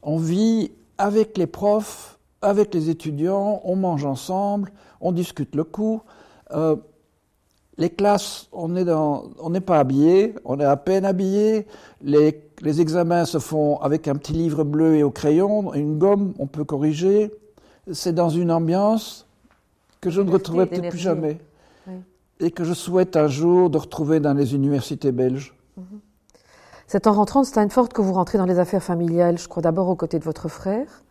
On 0.01 0.18
vit 0.18 0.72
avec 0.98 1.38
les 1.38 1.48
profs, 1.48 2.18
avec 2.42 2.74
les 2.74 2.89
étudiants, 2.89 3.62
on 3.65 3.75
mange 3.75 4.06
ensemble, 4.06 4.72
on 5.01 5.12
discute 5.12 5.54
le 5.56 5.63
coup. 5.63 6.01
Euh, 6.51 6.75
les 7.77 7.89
classes, 7.89 8.48
on 8.53 8.70
n'est 8.70 9.62
pas 9.62 9.79
habillé, 9.79 10.36
on 10.46 10.60
est 10.60 10.65
à 10.65 10.77
peine 10.77 11.05
habillé. 11.05 11.67
Les, 12.01 12.41
les, 12.62 12.82
examens 12.82 13.25
se 13.25 13.38
font 13.38 13.77
avec 13.79 14.08
un 14.08 14.15
petit 14.15 14.34
livre 14.34 14.63
bleu 14.63 14.96
et 14.96 15.03
au 15.03 15.12
crayon, 15.12 15.74
une 15.74 15.98
gomme, 15.98 16.34
on 16.39 16.48
peut 16.48 16.63
corriger. 16.63 17.34
C'est 17.91 18.15
dans 18.15 18.29
une 18.29 18.51
ambiance 18.51 19.27
que 20.00 20.10
je 20.10 20.22
ne 20.22 20.32
retrouverai 20.32 20.67
peut-être 20.67 20.89
plus 20.89 21.00
jamais. 21.00 21.38
Oui. 21.88 21.96
Et 22.39 22.51
que 22.51 22.63
je 22.63 22.74
souhaite 22.74 23.17
un 23.17 23.27
jour 23.27 23.70
de 23.70 23.77
retrouver 23.77 24.20
dans 24.20 24.34
les 24.34 24.55
universités 24.55 25.12
belges. 25.12 25.53
Mm 25.77 25.82
-hmm. 25.82 26.00
C'est 26.88 27.08
en 27.08 27.13
rentrant 27.13 27.41
de 27.41 27.48
Stanford 27.48 27.89
que 27.89 28.01
vous 28.01 28.13
rentrez 28.13 28.38
dans 28.38 28.46
les 28.46 28.60
affaires 28.60 28.84
familiales, 28.84 29.38
je 29.38 29.48
crois 29.48 29.63
d'abord 29.63 29.89
aux 29.89 29.96
côtés 29.96 30.20
de 30.20 30.24
votre 30.24 30.48
frère, 30.48 31.03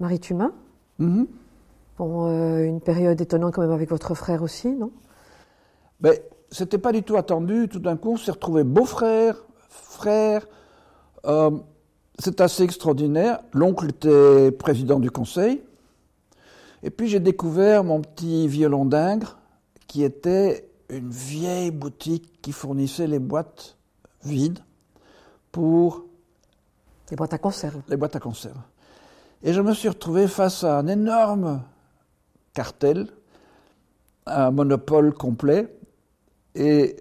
Marie 0.00 0.20
Thumain. 0.20 0.52
Mm 0.98 1.08
-hmm. 1.08 1.26
Bon, 1.98 2.10
euh, 2.26 2.64
une 2.64 2.80
période 2.80 3.20
étonnante 3.20 3.52
quand 3.54 3.62
même 3.62 3.78
avec 3.80 3.90
votre 3.90 4.14
frère 4.14 4.42
aussi, 4.42 4.68
non? 4.68 4.90
Ben, 6.02 6.14
C'était 6.50 6.78
pas 6.78 6.92
du 6.92 7.02
tout 7.02 7.16
attendu. 7.16 7.68
Tout 7.68 7.78
d'un 7.78 7.96
coup, 7.96 8.12
on 8.12 8.16
s'est 8.16 8.32
retrouvé 8.32 8.64
beau-frère, 8.64 9.42
frère. 9.68 10.46
Euh, 11.24 11.50
c'est 12.18 12.40
assez 12.40 12.62
extraordinaire. 12.62 13.40
L'oncle 13.52 13.88
était 13.88 14.52
président 14.52 15.00
du 15.00 15.10
conseil. 15.10 15.62
Et 16.82 16.90
puis 16.90 17.08
j'ai 17.08 17.20
découvert 17.20 17.84
mon 17.84 18.00
petit 18.00 18.48
violon 18.48 18.84
d'Ingres, 18.84 19.38
qui 19.86 20.02
était 20.02 20.68
une 20.90 21.10
vieille 21.10 21.70
boutique 21.70 22.40
qui 22.42 22.52
fournissait 22.52 23.06
les 23.06 23.18
boîtes 23.20 23.76
vides 24.24 24.58
pour... 25.52 26.04
Les 27.10 27.16
boîtes 27.16 27.34
à 27.34 27.38
conserve. 27.38 27.82
Les 27.88 27.96
boîtes 27.96 28.16
à 28.16 28.20
conserve. 28.20 28.58
Et 29.42 29.52
je 29.52 29.60
me 29.60 29.74
suis 29.74 29.88
retrouvé 29.88 30.28
face 30.28 30.64
à 30.64 30.78
un 30.78 30.86
énorme 30.86 31.62
cartel, 32.54 33.08
un 34.26 34.50
monopole 34.50 35.12
complet, 35.12 35.68
et 36.54 36.96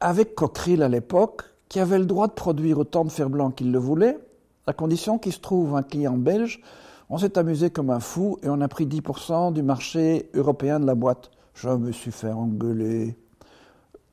avec 0.00 0.34
Cockerill 0.34 0.82
à 0.82 0.88
l'époque, 0.88 1.42
qui 1.68 1.78
avait 1.80 1.98
le 1.98 2.06
droit 2.06 2.26
de 2.26 2.32
produire 2.32 2.78
autant 2.78 3.04
de 3.04 3.10
fer 3.10 3.30
blanc 3.30 3.50
qu'il 3.50 3.70
le 3.70 3.78
voulait, 3.78 4.18
à 4.66 4.72
condition 4.72 5.18
qu'il 5.18 5.32
se 5.32 5.40
trouve 5.40 5.76
un 5.76 5.82
client 5.82 6.16
belge, 6.16 6.60
on 7.08 7.18
s'est 7.18 7.38
amusé 7.38 7.70
comme 7.70 7.90
un 7.90 8.00
fou 8.00 8.38
et 8.42 8.48
on 8.48 8.60
a 8.60 8.68
pris 8.68 8.86
10% 8.86 9.52
du 9.52 9.62
marché 9.62 10.30
européen 10.34 10.78
de 10.78 10.86
la 10.86 10.94
boîte. 10.94 11.30
Je 11.54 11.68
me 11.68 11.92
suis 11.92 12.12
fait 12.12 12.30
engueuler, 12.30 13.16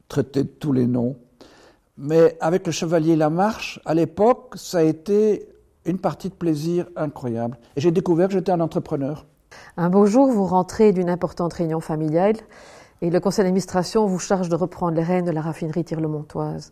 traiter 0.07 0.43
de 0.43 0.49
tous 0.49 0.73
les 0.73 0.87
noms. 0.87 1.15
Mais 1.97 2.37
avec 2.41 2.65
le 2.65 2.71
Chevalier 2.71 3.15
Lamarche, 3.15 3.79
à 3.85 3.93
l'époque, 3.93 4.55
ça 4.55 4.79
a 4.79 4.83
été 4.83 5.47
une 5.85 5.99
partie 5.99 6.29
de 6.29 6.33
plaisir 6.33 6.87
incroyable. 6.95 7.57
Et 7.75 7.81
j'ai 7.81 7.91
découvert 7.91 8.27
que 8.27 8.33
j'étais 8.33 8.51
un 8.51 8.59
entrepreneur. 8.59 9.25
Un 9.77 9.89
beau 9.89 10.05
jour, 10.05 10.31
vous 10.31 10.45
rentrez 10.45 10.91
d'une 10.91 11.09
importante 11.09 11.53
réunion 11.53 11.79
familiale 11.79 12.35
et 13.01 13.09
le 13.09 13.19
conseil 13.19 13.43
d'administration 13.43 14.05
vous 14.05 14.19
charge 14.19 14.49
de 14.49 14.55
reprendre 14.55 14.95
les 14.95 15.03
rênes 15.03 15.25
de 15.25 15.31
la 15.31 15.41
raffinerie 15.41 15.83
Tire-le-Montoise. 15.83 16.71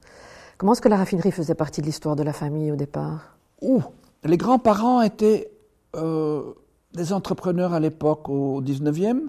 Comment 0.57 0.73
est-ce 0.73 0.81
que 0.81 0.89
la 0.89 0.97
raffinerie 0.97 1.31
faisait 1.31 1.55
partie 1.55 1.81
de 1.81 1.85
l'histoire 1.85 2.15
de 2.15 2.23
la 2.23 2.33
famille 2.33 2.71
au 2.71 2.75
départ? 2.75 3.37
Ouh, 3.61 3.83
les 4.23 4.37
grands-parents 4.37 5.01
étaient 5.01 5.51
euh, 5.95 6.53
des 6.93 7.13
entrepreneurs 7.13 7.73
à 7.73 7.79
l'époque, 7.79 8.29
au 8.29 8.61
19e, 8.61 9.21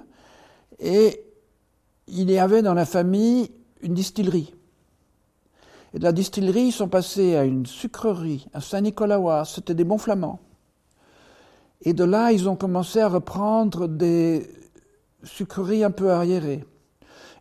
et 0.79 1.23
il 2.07 2.31
y 2.31 2.39
avait 2.39 2.63
dans 2.63 2.75
la 2.75 2.87
famille 2.87 3.51
une 3.83 3.95
distillerie. 3.95 4.55
Et 5.93 5.99
de 5.99 6.05
la 6.05 6.13
distillerie, 6.13 6.67
ils 6.67 6.73
sont 6.73 6.89
passés 6.89 7.37
à 7.37 7.45
une 7.45 7.67
sucrerie, 7.67 8.47
à 8.55 8.61
Saint-Nicolas, 8.61 9.45
c'était 9.45 9.75
des 9.75 9.85
bons 9.85 9.99
flamands. 9.99 10.41
Et 11.83 11.93
de 11.93 12.05
là, 12.05 12.33
ils 12.33 12.49
ont 12.49 12.57
commencé 12.57 13.01
à 13.01 13.09
reprendre 13.09 13.87
des 13.87 14.49
sucreries 15.25 15.85
un 15.85 15.91
peu 15.91 16.11
arriérées. 16.11 16.65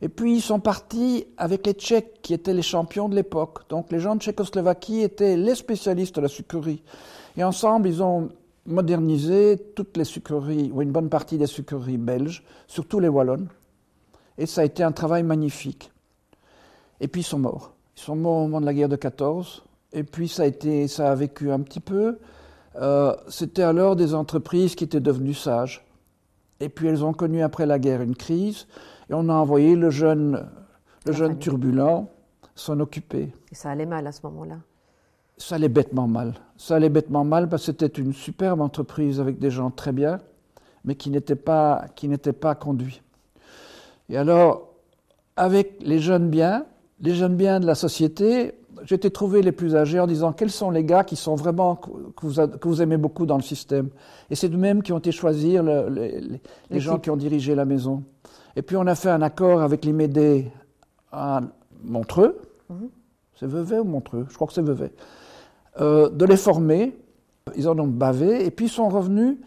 Et 0.02 0.10
puis 0.10 0.36
ils 0.36 0.42
sont 0.42 0.60
partis 0.60 1.26
avec 1.38 1.66
les 1.66 1.74
Tchèques 1.74 2.22
qui 2.22 2.34
étaient 2.34 2.54
les 2.54 2.62
champions 2.62 3.10
de 3.10 3.16
l'époque. 3.16 3.68
Donc 3.70 3.92
les 3.92 4.00
gens 4.00 4.16
de 4.16 4.22
Tchécoslovaquie 4.22 5.02
étaient 5.02 5.38
les 5.38 5.56
spécialistes 5.56 6.16
de 6.16 6.22
la 6.22 6.28
sucrerie. 6.28 6.84
Et 7.38 7.44
ensemble, 7.44 7.88
ils 7.88 8.04
ont 8.04 8.30
modernisé 8.66 9.58
toutes 9.76 9.96
les 9.98 10.04
sucreries, 10.04 10.72
ou 10.74 10.82
une 10.82 10.92
bonne 10.92 11.10
partie 11.10 11.38
des 11.38 11.48
sucreries 11.48 11.98
belges, 11.98 12.44
surtout 12.68 13.00
les 13.00 13.08
wallonnes. 13.08 13.48
Et 14.38 14.46
ça 14.46 14.62
a 14.62 14.64
été 14.66 14.84
un 14.84 14.92
travail 14.92 15.24
magnifique. 15.24 15.92
Et 17.00 17.08
puis 17.08 17.22
ils 17.22 17.26
sont 17.26 17.40
morts. 17.40 17.74
Ils 17.98 18.02
sont 18.02 18.16
morts 18.16 18.38
au 18.38 18.42
moment 18.42 18.62
de 18.62 18.66
la 18.66 18.74
guerre 18.74 18.90
de 18.90 18.96
14. 18.96 19.64
Et 19.94 20.04
puis 20.04 20.28
ça 20.28 20.44
a, 20.44 20.46
été, 20.46 20.88
ça 20.88 21.12
a 21.12 21.16
vécu 21.16 21.52
un 21.52 21.60
petit 21.60 21.80
peu. 21.80 22.18
Euh, 22.76 23.16
C'était 23.30 23.62
alors 23.62 23.96
des 23.96 24.14
entreprises 24.14 24.76
qui 24.76 24.84
étaient 24.84 25.00
devenues 25.00 25.34
sages. 25.34 25.86
Et 26.60 26.70
puis 26.70 26.88
elles 26.88 27.04
ont 27.04 27.14
connu 27.14 27.44
après 27.44 27.66
la 27.66 27.80
guerre 27.80 28.02
une 28.02 28.16
crise. 28.16 28.68
Et 29.10 29.14
on 29.14 29.30
a 29.30 29.34
envoyé 29.34 29.76
le 29.76 29.90
jeune, 29.90 30.48
le 31.06 31.12
jeune 31.12 31.28
famille. 31.28 31.40
turbulent 31.40 32.08
s'en 32.56 32.80
occuper. 32.80 33.34
Et 33.52 33.56
ça 33.56 33.70
allait 33.70 33.86
mal 33.86 34.08
à 34.08 34.12
ce 34.12 34.22
moment-là 34.24 34.58
Ça 35.38 35.56
allait 35.56 35.70
bêtement 35.70 36.08
mal. 36.08 36.34
Ça 36.58 36.76
allait 36.76 36.90
bêtement 36.90 37.24
mal 37.24 37.50
parce 37.50 37.64
que 37.64 37.66
c'était 37.68 38.02
une 38.02 38.14
superbe 38.14 38.62
entreprise 38.62 39.20
avec 39.20 39.40
des 39.40 39.52
gens 39.52 39.70
très 39.70 39.92
bien, 39.92 40.20
mais 40.84 40.96
qui 40.96 41.10
n'étaient 41.10 41.36
pas, 41.36 41.86
qui 41.96 42.08
pas 42.08 42.56
conduits. 42.56 43.02
Et 44.10 44.18
alors, 44.18 44.70
avec 45.36 45.78
les 45.82 46.00
jeunes 46.00 46.30
biens, 46.30 46.66
les 47.02 47.14
jeunes 47.14 47.36
biens 47.36 47.60
de 47.60 47.66
la 47.66 47.76
société, 47.76 48.54
j'étais 48.84 49.10
trouvé 49.10 49.42
les 49.42 49.52
plus 49.52 49.76
âgés 49.76 50.00
en 50.00 50.08
disant 50.08 50.32
quels 50.32 50.52
sont 50.52 50.72
les 50.72 50.84
gars 50.84 51.04
qui 51.04 51.16
sont 51.16 51.36
vraiment 51.36 51.76
que 51.76 52.26
vous, 52.26 52.48
que 52.58 52.68
vous 52.68 52.82
aimez 52.82 52.98
beaucoup 52.98 53.26
dans 53.26 53.38
le 53.38 53.44
système? 53.44 53.90
Et 54.30 54.36
c'est 54.36 54.52
eux-mêmes 54.52 54.82
qui 54.82 54.94
ont 54.94 55.00
été 55.00 55.12
choisir 55.12 55.64
le, 55.64 55.90
les, 55.90 56.42
les 56.70 56.80
gens 56.80 57.00
qui 57.00 57.10
ont 57.10 57.18
dirigé 57.18 57.56
la 57.56 57.66
maison. 57.66 58.04
Et 58.56 58.62
puis 58.62 58.78
on 58.78 58.88
a 58.88 58.96
fait 58.96 59.10
un 59.10 59.22
accord 59.22 59.62
avec 59.62 59.86
l'IMEDE 59.86 60.46
à 61.12 61.42
Montreux. 61.84 62.40
Mm 62.70 62.76
-hmm. 62.76 62.90
C'est 63.38 63.48
Vevey 63.48 63.80
ou 63.80 63.84
Montreux? 63.84 64.26
Je 64.30 64.36
crois 64.36 64.48
que 64.48 64.54
c'est 64.54 64.62
Vevey. 64.62 64.92
Euh, 65.82 66.10
de 66.10 66.26
les 66.26 66.38
former. 66.38 66.98
Ils 67.56 67.68
en 67.68 67.78
ont 67.80 67.88
bavé. 67.88 68.46
Et 68.46 68.52
puis 68.52 68.66
ils 68.66 68.76
sont 68.80 68.90
revenus. 68.90 69.38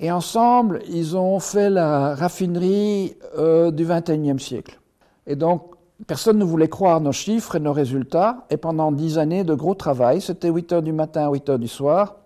Et 0.00 0.10
ensemble, 0.12 0.80
ils 0.88 1.16
ont 1.16 1.40
fait 1.40 1.70
la 1.70 2.14
raffinerie 2.14 3.16
euh, 3.36 3.70
du 3.72 3.84
XXIe 3.84 4.38
siècle. 4.38 4.78
Et 5.26 5.34
donc, 5.34 5.74
personne 6.06 6.38
ne 6.38 6.44
voulait 6.44 6.68
croire 6.68 7.00
nos 7.00 7.12
chiffres 7.12 7.56
et 7.56 7.60
nos 7.60 7.72
résultats. 7.72 8.46
Et 8.50 8.56
pendant 8.56 8.92
dix 8.92 9.18
années 9.18 9.44
de 9.44 9.54
gros 9.54 9.74
travail, 9.74 10.20
c'était 10.20 10.50
8 10.50 10.72
heures 10.72 10.82
du 10.82 10.92
matin 10.92 11.26
à 11.26 11.30
8 11.30 11.48
heures 11.48 11.58
du 11.58 11.68
soir, 11.68 12.16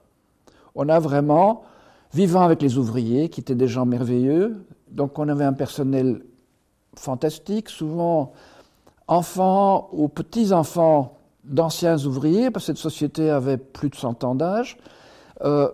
on 0.75 0.89
a 0.89 0.99
vraiment, 0.99 1.62
vivant 2.12 2.43
avec 2.43 2.62
les 2.62 2.79
ouvriers, 2.79 3.29
qui 3.29 3.41
étaient 3.41 3.55
des 3.55 3.69
gens 3.69 3.87
merveilleux, 3.87 4.65
donc 4.93 5.19
on 5.19 5.29
avait 5.29 5.45
un 5.45 5.53
personnel 5.53 6.23
fantastique, 6.97 7.69
souvent 7.69 8.33
enfants 9.09 9.89
ou 9.93 10.09
petits-enfants 10.09 11.17
d'anciens 11.45 11.99
ouvriers, 12.05 12.51
parce 12.51 12.67
que 12.67 12.73
cette 12.73 12.79
société 12.79 13.31
avait 13.31 13.57
plus 13.57 13.89
de 13.89 13.97
100 13.97 14.25
ans 14.25 14.35
d'âge. 14.35 14.77
Euh, 15.45 15.69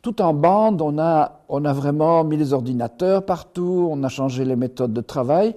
tout 0.00 0.20
en 0.20 0.34
bande, 0.34 0.82
on 0.82 0.98
a, 0.98 1.38
vraiment 1.48 2.24
mis 2.24 2.36
les 2.36 2.52
ordinateurs 2.52 3.24
partout, 3.24 3.88
on 3.90 4.02
a 4.02 4.08
changé 4.08 4.44
les 4.44 4.56
méthodes 4.56 4.92
de 4.92 5.00
travail, 5.00 5.54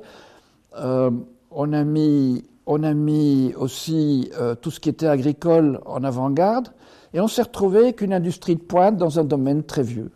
euh, 0.78 1.10
on, 1.50 1.74
a 1.74 1.84
mis, 1.84 2.44
on 2.68 2.84
a 2.84 2.94
mis 2.94 3.54
aussi 3.58 4.30
euh, 4.40 4.54
tout 4.54 4.70
ce 4.70 4.80
qui 4.80 4.90
était 4.90 5.08
agricole 5.08 5.80
en 5.86 6.04
avant-garde, 6.04 6.70
et 7.14 7.22
on 7.22 7.28
s'est 7.28 7.44
retrouvé 7.44 7.80
avec 7.80 8.02
une 8.02 8.14
industrie 8.14 8.56
de 8.56 8.62
pointe 8.62 8.98
dans 8.98 9.20
un 9.20 9.24
domaine 9.24 9.64
très 9.64 9.84
vieux. 9.84 10.12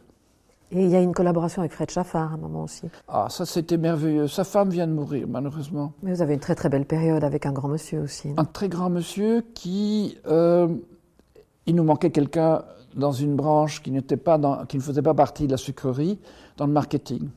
Et 0.71 0.83
il 0.83 0.89
y 0.89 0.95
a 0.95 1.01
une 1.01 1.13
collaboration 1.13 1.61
avec 1.61 1.71
Fred 1.71 1.89
Chaffard 1.89 2.31
à 2.31 2.35
un 2.35 2.37
moment 2.37 2.63
aussi. 2.63 2.83
Ah, 3.07 3.27
ça 3.29 3.45
c'était 3.45 3.77
merveilleux. 3.77 4.27
Sa 4.27 4.43
femme 4.43 4.69
vient 4.69 4.85
de 4.85 4.93
mourir, 4.93 5.27
malheureusement. 5.27 5.93
Mais 6.03 6.13
vous 6.13 6.21
avez 6.21 6.35
une 6.35 6.39
très 6.39 6.55
très 6.55 6.69
belle 6.69 6.85
période 6.85 7.23
avec 7.23 7.45
un 7.45 7.51
grand 7.51 7.69
monsieur 7.69 8.01
aussi. 8.01 8.29
Un 8.37 8.45
très 8.45 8.69
grand 8.69 8.89
monsieur 8.89 9.43
qui. 9.55 10.17
Euh, 10.27 10.67
il 11.65 11.75
nous 11.75 11.83
manquait 11.83 12.11
quelqu'un 12.11 12.63
dans 12.95 13.11
une 13.11 13.35
branche 13.35 13.81
qui, 13.81 13.91
n'était 13.91 14.17
pas 14.17 14.37
dans, 14.37 14.65
qui 14.65 14.77
ne 14.77 14.81
faisait 14.81 15.01
pas 15.01 15.13
partie 15.13 15.45
de 15.45 15.51
la 15.51 15.57
sucrerie, 15.57 16.19
dans 16.57 16.65
le 16.65 16.73
marketing. 16.73 17.29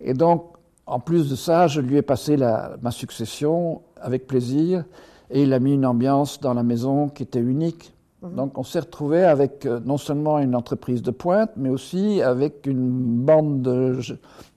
Et 0.00 0.14
donc, 0.14 0.54
en 0.86 1.00
plus 1.00 1.30
de 1.30 1.36
ça, 1.36 1.66
je 1.66 1.80
lui 1.80 1.96
ai 1.96 2.02
passé 2.02 2.36
la, 2.36 2.76
ma 2.82 2.90
succession 2.90 3.82
avec 4.00 4.26
plaisir 4.26 4.84
et 5.30 5.42
il 5.42 5.52
a 5.52 5.58
mis 5.58 5.74
une 5.74 5.86
ambiance 5.86 6.40
dans 6.40 6.54
la 6.54 6.62
maison 6.62 7.08
qui 7.08 7.22
était 7.22 7.40
unique. 7.40 7.93
Mhm. 8.24 8.34
Donc 8.34 8.58
on 8.58 8.62
s'est 8.62 8.80
retrouvé 8.80 9.24
avec 9.24 9.66
euh, 9.66 9.80
non 9.84 9.98
seulement 9.98 10.38
une 10.38 10.54
entreprise 10.54 11.02
de 11.02 11.10
pointe, 11.10 11.50
mais 11.56 11.68
aussi 11.68 12.22
avec 12.22 12.66
une 12.66 12.90
bande 13.24 13.62
de, 13.62 13.98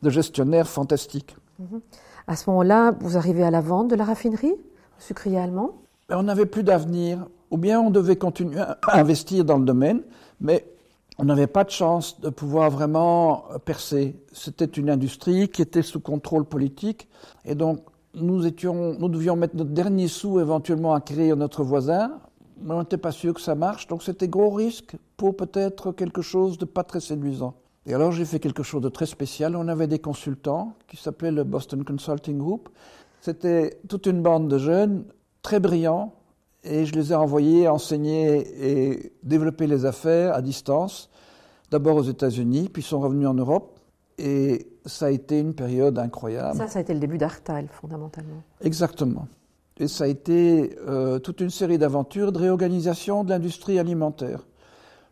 gestionnaires 0.09 0.67
fantastiques. 0.67 1.35
Mhm. 1.59 1.81
À 2.27 2.35
ce 2.35 2.49
moment-là, 2.49 2.91
vous 2.99 3.17
arrivez 3.17 3.43
à 3.43 3.51
la 3.51 3.61
vente 3.61 3.89
de 3.89 3.95
la 3.95 4.03
raffinerie, 4.03 4.55
le 4.55 5.03
sucrier 5.03 5.39
allemand? 5.39 5.71
Ben, 6.09 6.17
On 6.17 6.23
n'avait 6.23 6.45
plus 6.45 6.63
d'avenir, 6.63 7.27
ou 7.51 7.57
bien 7.57 7.79
on 7.79 7.89
devait 7.89 8.15
continuer 8.15 8.59
à 8.59 8.77
investir 8.93 9.45
dans 9.45 9.57
le 9.57 9.65
domaine, 9.65 10.01
mais 10.41 10.65
on 11.19 11.25
n'avait 11.25 11.47
pas 11.47 11.63
de 11.63 11.71
chance 11.71 12.19
de 12.21 12.29
pouvoir 12.29 12.69
vraiment 12.69 13.45
percer. 13.65 14.15
C'était 14.31 14.65
une 14.65 14.89
industrie 14.89 15.49
qui 15.49 15.61
était 15.61 15.81
sous 15.81 15.99
contrôle 15.99 16.45
politique, 16.45 17.07
et 17.43 17.55
donc 17.55 17.79
nous, 18.13 18.45
étions, 18.45 18.95
nous 18.99 19.09
devions 19.09 19.35
mettre 19.35 19.55
notre 19.55 19.71
dernier 19.71 20.07
sou 20.07 20.39
éventuellement 20.39 20.93
à 20.93 21.01
créer 21.01 21.35
notre 21.35 21.63
voisin, 21.63 22.19
mais 22.61 22.73
on 22.73 22.79
n'était 22.79 22.97
pas 22.97 23.11
sûr 23.11 23.33
que 23.33 23.41
ça 23.41 23.55
marche, 23.55 23.87
donc 23.87 24.03
c'était 24.03 24.27
gros 24.27 24.49
risque 24.49 24.95
pour 25.15 25.35
peut-être 25.35 25.91
quelque 25.91 26.21
chose 26.21 26.57
de 26.57 26.65
pas 26.65 26.83
très 26.83 26.99
séduisant. 26.99 27.55
Et 27.85 27.93
alors 27.93 28.11
j'ai 28.11 28.25
fait 28.25 28.39
quelque 28.39 28.63
chose 28.63 28.81
de 28.81 28.89
très 28.89 29.05
spécial. 29.05 29.55
On 29.55 29.67
avait 29.67 29.87
des 29.87 29.99
consultants 29.99 30.73
qui 30.87 30.97
s'appelaient 30.97 31.31
le 31.31 31.43
Boston 31.43 31.85
Consulting 31.85 32.37
Group. 32.37 32.69
C'était 33.21 33.79
toute 33.87 34.05
une 34.05 34.21
bande 34.21 34.49
de 34.49 34.57
jeunes 34.57 35.05
très 35.41 35.59
brillants 35.59 36.13
et 36.63 36.85
je 36.85 36.93
les 36.93 37.13
ai 37.13 37.15
envoyés 37.15 37.67
enseigner 37.67 38.45
et 38.61 39.13
développer 39.23 39.67
les 39.67 39.85
affaires 39.85 40.33
à 40.33 40.41
distance, 40.41 41.09
d'abord 41.71 41.95
aux 41.95 42.03
États-Unis, 42.03 42.69
puis 42.69 42.81
ils 42.81 42.85
sont 42.85 42.99
revenus 42.99 43.27
en 43.27 43.33
Europe. 43.33 43.79
Et 44.17 44.67
ça 44.85 45.05
a 45.05 45.09
été 45.11 45.39
une 45.39 45.53
période 45.53 45.97
incroyable. 45.99 46.57
Ça, 46.57 46.67
ça 46.67 46.79
a 46.79 46.81
été 46.81 46.93
le 46.93 46.99
début 46.99 47.17
d'Artal, 47.17 47.67
fondamentalement. 47.71 48.41
Exactement. 48.61 49.27
Et 49.79 49.87
ça 49.87 50.05
a 50.05 50.07
été 50.07 50.75
euh, 50.87 51.19
toute 51.19 51.39
une 51.41 51.49
série 51.49 51.77
d'aventures 51.77 52.31
de 52.31 52.39
réorganisation 52.39 53.23
de 53.23 53.29
l'industrie 53.29 53.77
alimentaire. 53.77 54.47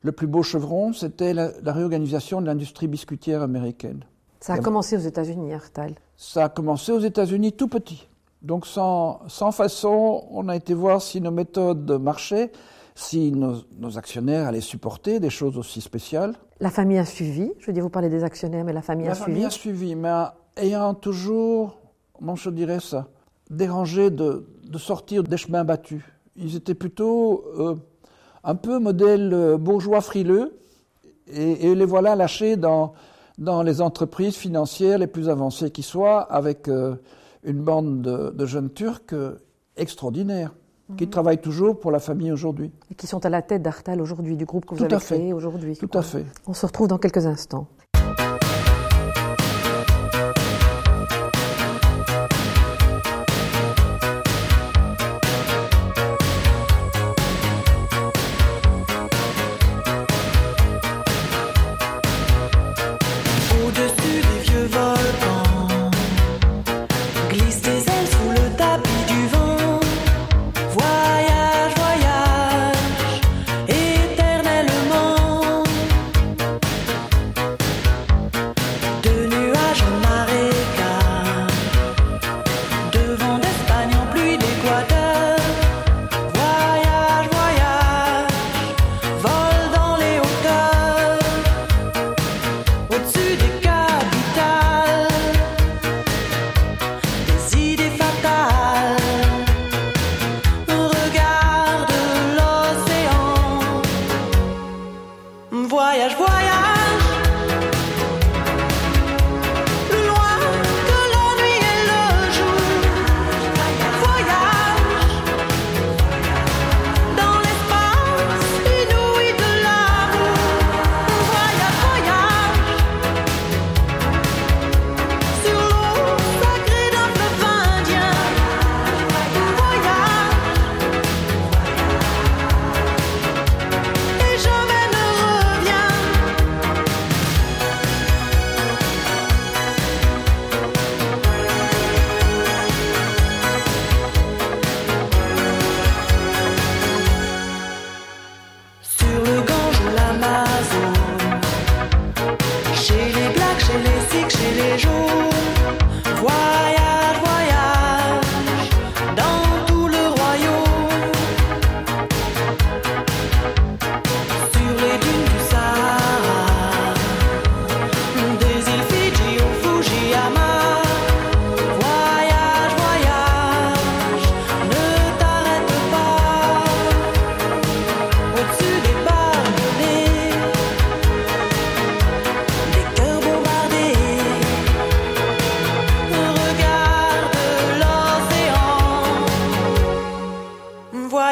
Le 0.02 0.12
plus 0.12 0.28
beau 0.28 0.44
chevron, 0.44 0.94
c'était 0.94 1.34
la, 1.34 1.52
réorganisation 1.66 2.42
de 2.42 2.48
l'industrie 2.48 2.88
biscuitière 2.88 3.42
américaine. 3.42 4.04
Ça 4.40 4.54
a 4.54 4.60
commencé 4.60 4.96
aux 4.96 5.02
États-Unis, 5.02 5.54
Artal 5.54 5.96
Ça 6.18 6.46
a 6.46 6.50
commencé 6.50 6.92
aux 6.92 7.00
États-Unis 7.00 7.54
tout 7.54 7.68
petit. 7.68 8.08
Donc 8.42 8.68
sans, 8.68 9.22
sans, 9.28 9.52
façon, 9.52 10.26
on 10.30 10.48
a 10.50 10.56
été 10.56 10.76
voir 10.76 11.02
si 11.02 11.22
nos 11.22 11.32
méthodes 11.32 12.00
marchaient, 12.00 12.52
si 12.94 13.32
nos, 13.32 13.56
nos, 13.80 13.98
actionnaires 13.98 14.48
allaient 14.48 14.62
supporter 14.62 15.20
des 15.20 15.32
choses 15.32 15.58
aussi 15.58 15.82
spéciales. 15.82 16.36
La 16.60 16.70
famille 16.70 17.00
a 17.00 17.06
suivi, 17.06 17.52
je 17.60 17.66
veux 17.66 17.74
dire, 17.74 17.84
vous 17.84 17.90
parlez 17.90 18.10
des 18.10 18.24
actionnaires, 18.24 18.64
mais 18.64 18.74
la 18.74 18.84
famille 18.84 19.08
a 19.08 19.16
suivi. 19.16 19.32
La 19.32 19.34
famille 19.34 19.46
a 19.46 19.50
suivi, 19.50 19.96
mais 19.96 20.14
ayant 20.58 20.94
toujours, 20.94 21.80
comment 22.14 22.36
je 22.36 22.52
dirais 22.52 22.80
ça, 22.80 23.08
dérangé 23.50 24.10
de, 24.10 24.46
de 24.68 24.78
sortir 24.78 25.24
des 25.24 25.38
chemins 25.38 25.64
battus. 25.64 26.04
Ils 26.36 26.56
étaient 26.56 26.76
plutôt 26.76 27.44
euh, 27.58 27.76
un 28.44 28.56
peu 28.56 28.80
modèle 28.80 29.34
euh, 29.34 29.58
bourgeois 29.58 30.02
frileux, 30.02 30.58
et, 31.28 31.74
les 31.74 31.86
voilà 31.86 32.16
lâchés 32.16 32.56
dans, 32.56 32.94
dans 33.40 33.64
les 33.64 33.82
entreprises 33.82 34.36
financières 34.36 35.00
les 35.00 35.08
plus 35.08 35.28
avancées 35.28 35.72
qui 35.72 35.82
soient, 35.82 36.22
avec 36.22 36.68
euh, 36.68 36.96
une 37.44 37.62
bande 37.64 38.02
de, 38.02 38.46
jeunes 38.46 38.70
Turcs 38.70 39.16
extraordinaires, 39.76 40.54
qui 40.98 41.06
mhm. 41.06 41.10
travaillent 41.10 41.42
toujours 41.42 41.80
pour 41.80 41.90
la 41.92 41.98
famille 41.98 42.32
aujourd'hui. 42.32 42.72
Et 42.92 42.96
qui 42.96 43.08
sont 43.08 43.26
à 43.26 43.30
la 43.30 43.42
tête 43.42 43.64
d'Artal 43.64 44.02
aujourd'hui, 44.02 44.38
du 44.38 44.46
groupe 44.46 44.66
que 44.66 44.76
vous 44.76 44.84
avez 44.84 44.98
créé 44.98 45.34
aujourd'hui. 45.34 45.76
Tout 45.78 45.90
à 45.98 46.04
fait. 46.04 46.26
On 46.46 46.54
se 46.54 46.66
retrouve 46.68 46.88
dans 46.88 47.00
quelques 47.00 47.26
instants. 47.26 47.68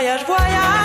voyage, 0.04 0.26
voyage. 0.26 0.83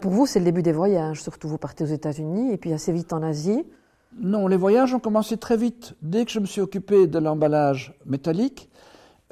Pour 0.00 0.12
vous, 0.12 0.24
c'est 0.24 0.38
le 0.38 0.46
début 0.46 0.62
des 0.62 0.72
voyages. 0.72 1.22
Surtout, 1.22 1.46
vous 1.46 1.58
partez 1.58 1.84
aux 1.84 1.88
États-Unis 1.88 2.52
et 2.52 2.56
puis 2.56 2.72
assez 2.72 2.90
vite 2.90 3.12
en 3.12 3.22
Asie. 3.22 3.64
Non, 4.18 4.46
les 4.46 4.56
voyages 4.56 4.94
ont 4.94 4.98
commencé 4.98 5.36
très 5.36 5.58
vite. 5.58 5.94
Dès 6.00 6.24
que 6.24 6.30
je 6.30 6.40
me 6.40 6.46
suis 6.46 6.62
occupé 6.62 7.06
de 7.06 7.18
l'emballage 7.18 7.92
métallique, 8.06 8.70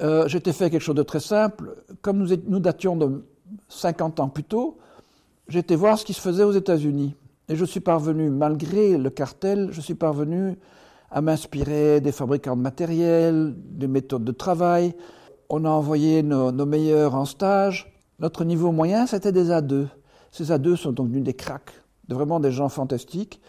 euh, 0.03 0.27
j'étais 0.27 0.53
fait 0.53 0.69
quelque 0.69 0.83
chose 0.83 0.95
de 0.95 1.01
très 1.01 1.19
simple. 1.19 1.75
Comme 2.03 2.19
nous, 2.19 2.35
nous 2.47 2.59
dations 2.59 2.95
de 2.95 3.25
50 3.69 4.19
ans 4.19 4.29
plus 4.29 4.43
tôt, 4.43 4.77
j'étais 5.47 5.75
voir 5.75 5.97
ce 5.97 6.05
qui 6.05 6.13
se 6.13 6.21
faisait 6.21 6.43
aux 6.43 6.51
États-Unis. 6.51 7.15
Et 7.49 7.55
je 7.55 7.65
suis 7.65 7.79
parvenu, 7.79 8.29
malgré 8.29 8.99
le 8.99 9.09
cartel, 9.09 9.69
je 9.71 9.81
suis 9.81 9.95
parvenu 9.95 10.55
à 11.09 11.21
m'inspirer 11.21 11.99
des 11.99 12.11
fabricants 12.11 12.55
de 12.55 12.61
matériel, 12.61 13.55
des 13.57 13.87
méthodes 13.87 14.23
de 14.23 14.31
travail. 14.31 14.93
On 15.49 15.65
a 15.65 15.69
envoyé 15.69 16.21
nos 16.21 16.65
meilleurs 16.67 17.15
en 17.15 17.25
stage. 17.25 17.91
Notre 18.19 18.43
niveau 18.43 18.71
moyen, 18.71 19.07
c'était 19.07 19.31
des 19.31 19.49
A2. 19.49 19.87
Ces 20.31 20.45
A2 20.51 20.77
sont 20.77 20.93
donc 20.93 21.07
devenus 21.07 21.25
des 21.25 21.33
cracks, 21.33 21.73
vraiment 22.07 22.39
des 22.39 22.51
gens 22.51 22.69
fantastiques. 22.69 23.41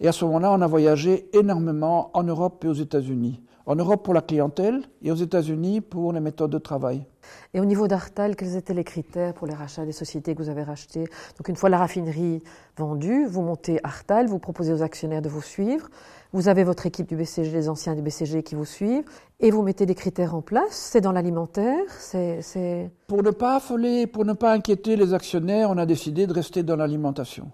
Et 0.00 0.08
à 0.08 0.12
ce 0.12 0.24
moment-là, 0.24 0.52
on 0.52 0.60
a 0.62 0.66
voyagé 0.66 1.28
énormément 1.36 2.10
en 2.16 2.22
Europe 2.22 2.64
et 2.64 2.68
aux 2.68 2.72
États-Unis. 2.72 3.40
En 3.70 3.76
Europe 3.76 4.02
pour 4.02 4.14
la 4.14 4.20
clientèle 4.20 4.82
et 5.00 5.12
aux 5.12 5.14
États-Unis 5.14 5.80
pour 5.80 6.12
les 6.12 6.18
méthodes 6.18 6.50
de 6.50 6.58
travail. 6.58 7.06
Et 7.54 7.60
au 7.60 7.64
niveau 7.64 7.86
d'Artal, 7.86 8.34
quels 8.34 8.56
étaient 8.56 8.74
les 8.74 8.82
critères 8.82 9.32
pour 9.32 9.46
les 9.46 9.54
rachats 9.54 9.84
des 9.84 9.92
sociétés 9.92 10.34
que 10.34 10.42
vous 10.42 10.48
avez 10.48 10.64
rachetées? 10.64 11.04
Donc 11.38 11.46
une 11.46 11.54
fois 11.54 11.68
la 11.68 11.78
raffinerie 11.78 12.42
vendue, 12.76 13.26
vous 13.26 13.42
montez 13.42 13.78
Artal, 13.84 14.26
vous 14.26 14.40
proposez 14.40 14.72
aux 14.72 14.82
actionnaires 14.82 15.22
de 15.22 15.28
vous 15.28 15.40
suivre, 15.40 15.88
vous 16.32 16.48
avez 16.48 16.64
votre 16.64 16.84
équipe 16.86 17.06
du 17.06 17.14
BCG, 17.14 17.52
les 17.52 17.68
anciens 17.68 17.94
du 17.94 18.02
BCG 18.02 18.42
qui 18.42 18.56
vous 18.56 18.64
suivent, 18.64 19.04
et 19.38 19.52
vous 19.52 19.62
mettez 19.62 19.86
des 19.86 19.94
critères 19.94 20.34
en 20.34 20.42
place. 20.42 20.72
C'est 20.72 21.00
dans 21.00 21.12
l'alimentaire, 21.12 21.84
c'est... 21.90 22.90
Pour 23.06 23.22
ne 23.22 23.30
pas 23.30 23.54
affoler, 23.54 24.08
pour 24.08 24.24
ne 24.24 24.32
pas 24.32 24.52
inquiéter 24.52 24.96
les 24.96 25.14
actionnaires, 25.14 25.70
on 25.70 25.78
a 25.78 25.86
décidé 25.86 26.26
de 26.26 26.32
rester 26.32 26.64
dans 26.64 26.74
l'alimentation. 26.74 27.52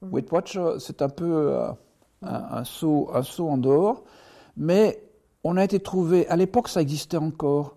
Mmh. 0.00 0.14
Weight 0.14 0.30
Watch, 0.30 0.56
c'est 0.78 1.02
un 1.02 1.08
peu 1.08 1.24
euh, 1.24 1.72
un, 2.22 2.58
un, 2.58 2.62
saut, 2.62 3.10
un 3.12 3.24
saut 3.24 3.48
en 3.48 3.58
dehors, 3.58 4.04
mais 4.56 5.09
on 5.44 5.56
a 5.56 5.64
été 5.64 5.80
trouvé, 5.80 6.26
à 6.28 6.36
l'époque 6.36 6.68
ça 6.68 6.80
existait 6.80 7.16
encore, 7.16 7.76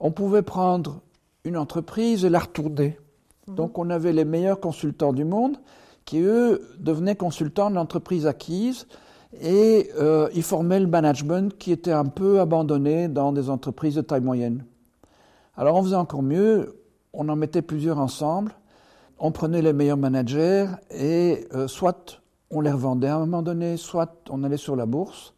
on 0.00 0.10
pouvait 0.10 0.42
prendre 0.42 1.00
une 1.44 1.56
entreprise 1.56 2.24
et 2.24 2.30
la 2.30 2.40
retourner. 2.40 2.98
Mmh. 3.46 3.54
Donc 3.54 3.78
on 3.78 3.90
avait 3.90 4.12
les 4.12 4.24
meilleurs 4.24 4.60
consultants 4.60 5.12
du 5.12 5.24
monde 5.24 5.56
qui, 6.04 6.20
eux, 6.20 6.62
devenaient 6.78 7.16
consultants 7.16 7.70
de 7.70 7.76
l'entreprise 7.76 8.26
acquise 8.26 8.86
et 9.40 9.90
euh, 9.98 10.28
ils 10.34 10.42
formaient 10.42 10.80
le 10.80 10.86
management 10.86 11.56
qui 11.56 11.72
était 11.72 11.92
un 11.92 12.04
peu 12.04 12.40
abandonné 12.40 13.08
dans 13.08 13.32
des 13.32 13.50
entreprises 13.50 13.94
de 13.94 14.00
taille 14.02 14.20
moyenne. 14.20 14.64
Alors 15.56 15.76
on 15.76 15.82
faisait 15.82 15.96
encore 15.96 16.22
mieux, 16.22 16.76
on 17.12 17.28
en 17.28 17.36
mettait 17.36 17.62
plusieurs 17.62 17.98
ensemble, 17.98 18.52
on 19.18 19.30
prenait 19.30 19.62
les 19.62 19.72
meilleurs 19.72 19.96
managers 19.96 20.66
et 20.90 21.46
euh, 21.54 21.68
soit 21.68 22.20
on 22.50 22.60
les 22.60 22.72
revendait 22.72 23.08
à 23.08 23.16
un 23.16 23.20
moment 23.20 23.42
donné, 23.42 23.76
soit 23.76 24.16
on 24.28 24.44
allait 24.44 24.56
sur 24.56 24.76
la 24.76 24.86
bourse 24.86 25.34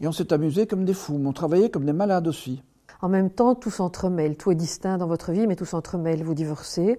et 0.00 0.06
on 0.06 0.12
s'est 0.12 0.32
amusé 0.32 0.66
comme 0.66 0.84
des 0.84 0.94
fous, 0.94 1.18
mais 1.18 1.28
on 1.28 1.32
travaillait 1.32 1.70
comme 1.70 1.84
des 1.84 1.92
malades 1.92 2.28
aussi. 2.28 2.62
En 3.00 3.08
même 3.08 3.30
temps, 3.30 3.54
tout 3.54 3.70
s'entremêle, 3.70 4.36
tout 4.36 4.50
est 4.50 4.56
distinct 4.56 4.98
dans 4.98 5.06
votre 5.06 5.32
vie, 5.32 5.46
mais 5.46 5.56
tout 5.56 5.64
s'entremêle. 5.64 6.22
Vous 6.24 6.34
divorcez 6.34 6.98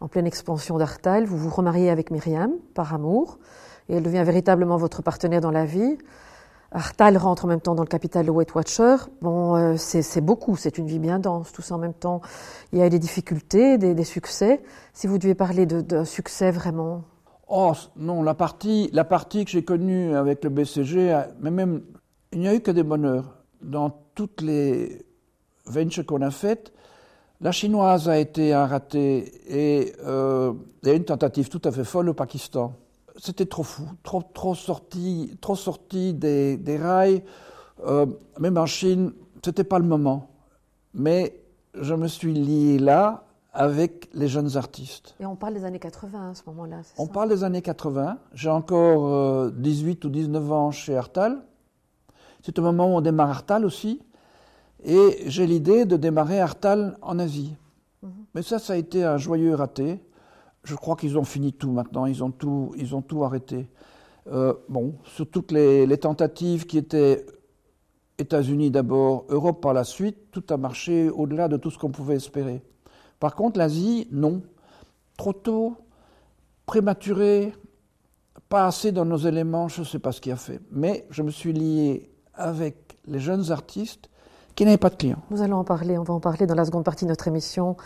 en 0.00 0.08
pleine 0.08 0.26
expansion 0.26 0.78
d'Artal, 0.78 1.24
vous 1.24 1.36
vous 1.36 1.50
remariez 1.50 1.90
avec 1.90 2.10
Myriam 2.10 2.52
par 2.74 2.92
amour, 2.92 3.38
et 3.88 3.94
elle 3.94 4.02
devient 4.02 4.24
véritablement 4.24 4.76
votre 4.76 5.02
partenaire 5.02 5.40
dans 5.40 5.50
la 5.50 5.64
vie. 5.64 5.98
Artal 6.72 7.16
rentre 7.18 7.44
en 7.44 7.48
même 7.48 7.60
temps 7.60 7.74
dans 7.74 7.82
le 7.82 7.88
capital 7.88 8.28
Weight 8.30 8.54
Watcher. 8.54 8.96
Bon, 9.20 9.56
euh, 9.56 9.76
c'est 9.76 10.20
beaucoup, 10.20 10.56
c'est 10.56 10.78
une 10.78 10.86
vie 10.86 10.98
bien 10.98 11.18
dense, 11.18 11.52
tout 11.52 11.62
ça 11.62 11.74
en 11.74 11.78
même 11.78 11.92
temps. 11.92 12.22
Il 12.72 12.78
y 12.78 12.82
a 12.82 12.88
des 12.88 12.98
difficultés, 12.98 13.78
des, 13.78 13.94
des 13.94 14.04
succès. 14.04 14.62
Si 14.94 15.06
vous 15.06 15.18
deviez 15.18 15.34
parler 15.34 15.66
d'un 15.66 16.04
succès 16.04 16.50
vraiment. 16.50 17.02
Oh 17.48 17.72
non, 17.96 18.22
la 18.22 18.34
partie, 18.34 18.88
la 18.92 19.04
partie 19.04 19.44
que 19.44 19.50
j'ai 19.50 19.64
connue 19.64 20.16
avec 20.16 20.42
le 20.42 20.50
BCG, 20.50 21.24
mais 21.40 21.50
même, 21.50 21.82
il 22.32 22.40
n'y 22.40 22.48
a 22.48 22.54
eu 22.54 22.60
que 22.60 22.70
des 22.70 22.82
bonheurs. 22.82 23.36
Dans 23.60 23.90
toutes 24.14 24.40
les 24.40 25.04
ventures 25.66 26.04
qu'on 26.06 26.22
a 26.22 26.30
faites, 26.30 26.72
la 27.40 27.52
chinoise 27.52 28.08
a 28.08 28.18
été 28.18 28.52
un 28.52 28.66
raté 28.66 29.32
et 29.48 29.92
euh, 30.04 30.52
il 30.82 30.88
y 30.88 30.92
a 30.92 30.94
une 30.94 31.04
tentative 31.04 31.48
tout 31.48 31.60
à 31.64 31.70
fait 31.70 31.84
folle 31.84 32.08
au 32.08 32.14
Pakistan 32.14 32.74
c'était 33.16 33.46
trop 33.46 33.62
fou, 33.62 33.84
trop, 34.02 34.22
trop 34.22 34.54
sorti, 34.54 35.36
trop 35.40 35.56
sorti 35.56 36.14
des, 36.14 36.56
des 36.56 36.76
rails. 36.76 37.22
Euh, 37.86 38.06
même 38.38 38.58
en 38.58 38.66
Chine, 38.66 39.12
c'était 39.44 39.64
pas 39.64 39.78
le 39.78 39.84
moment. 39.84 40.28
Mais 40.94 41.40
je 41.74 41.94
me 41.94 42.06
suis 42.06 42.32
lié 42.32 42.78
là 42.78 43.24
avec 43.52 44.08
les 44.14 44.28
jeunes 44.28 44.56
artistes. 44.56 45.14
Et 45.20 45.26
on 45.26 45.36
parle 45.36 45.54
des 45.54 45.64
années 45.64 45.78
80 45.78 46.30
à 46.30 46.34
ce 46.34 46.42
moment-là. 46.46 46.80
On 46.96 47.06
ça? 47.06 47.12
parle 47.12 47.28
des 47.28 47.44
années 47.44 47.62
80. 47.62 48.18
J'ai 48.34 48.48
encore 48.50 49.06
euh, 49.06 49.50
18 49.54 50.04
ou 50.04 50.08
19 50.08 50.52
ans 50.52 50.70
chez 50.70 50.96
Artal. 50.96 51.38
C'est 52.42 52.58
au 52.58 52.62
moment 52.62 52.92
où 52.92 52.96
on 52.96 53.00
démarre 53.00 53.30
Artal 53.30 53.64
aussi. 53.64 54.00
Et 54.84 55.22
j'ai 55.26 55.46
l'idée 55.46 55.84
de 55.84 55.96
démarrer 55.96 56.40
Artal 56.40 56.98
en 57.02 57.18
Asie. 57.18 57.54
Mm 58.02 58.08
-hmm. 58.08 58.12
Mais 58.34 58.42
ça, 58.42 58.58
ça 58.58 58.72
a 58.72 58.76
été 58.76 59.04
un 59.04 59.18
joyeux 59.18 59.54
raté 59.54 60.00
je 60.64 60.74
crois 60.74 60.96
qu'ils 60.96 61.18
ont 61.18 61.24
fini 61.24 61.52
tout 61.52 61.70
maintenant, 61.70 62.06
ils 62.06 62.22
ont 62.22 62.30
tout, 62.30 62.72
ils 62.76 62.94
ont 62.94 63.02
tout 63.02 63.24
arrêté. 63.24 63.68
Euh, 64.28 64.54
bon, 64.68 64.94
sur 65.04 65.28
toutes 65.28 65.50
les, 65.50 65.86
les, 65.86 65.98
tentatives 65.98 66.66
qui 66.66 66.78
étaient 66.78 67.26
États-Unis 68.18 68.70
d'abord, 68.70 69.24
Europe 69.28 69.60
par 69.60 69.74
la 69.74 69.84
suite, 69.84 70.30
tout 70.30 70.44
a 70.50 70.56
marché 70.56 71.10
au-delà 71.10 71.48
de 71.48 71.56
tout 71.56 71.70
ce 71.70 71.78
qu'on 71.78 71.90
pouvait 71.90 72.14
espérer. 72.14 72.62
Par 73.18 73.34
contre, 73.34 73.58
l'Asie, 73.58 74.06
non. 74.12 74.42
Trop 75.16 75.32
tôt, 75.32 75.76
prématuré, 76.66 77.52
pas 78.48 78.66
assez 78.66 78.92
dans 78.92 79.04
nos 79.04 79.16
éléments, 79.16 79.68
je 79.68 79.80
ne 79.80 79.86
sais 79.86 79.98
pas 79.98 80.12
ce 80.12 80.20
qui 80.20 80.30
a 80.30 80.36
fait. 80.36 80.60
Mais 80.70 81.06
je 81.10 81.22
me 81.22 81.30
suis 81.30 81.52
lié 81.52 82.11
avec 82.34 82.98
les 83.06 83.18
jeunes 83.18 83.50
artistes 83.50 84.08
qui 84.54 84.64
n'avaient 84.64 84.76
pas 84.76 84.90
de 84.90 84.96
clients. 84.96 85.22
Nous 85.30 85.42
allons 85.42 85.58
en 85.58 85.64
parler, 85.64 85.98
on 85.98 86.02
va 86.02 86.14
en 86.14 86.20
parler 86.20 86.46
dans 86.46 86.54
la 86.54 86.64
seconde 86.64 86.84
partie 86.84 87.04
de 87.04 87.10
notre 87.10 87.28
émission. 87.28 87.76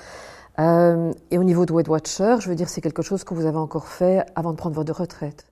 Euh, 0.58 1.12
et 1.30 1.38
au 1.38 1.44
niveau 1.44 1.66
de 1.66 1.72
Weight 1.72 1.88
Watcher, 1.88 2.36
je 2.40 2.48
veux 2.48 2.54
dire, 2.54 2.68
c'est 2.68 2.80
quelque 2.80 3.02
chose 3.02 3.24
que 3.24 3.34
vous 3.34 3.46
avez 3.46 3.58
encore 3.58 3.86
fait 3.86 4.24
avant 4.34 4.52
de 4.52 4.56
prendre 4.56 4.74
votre 4.74 4.98
retraite 5.00 5.46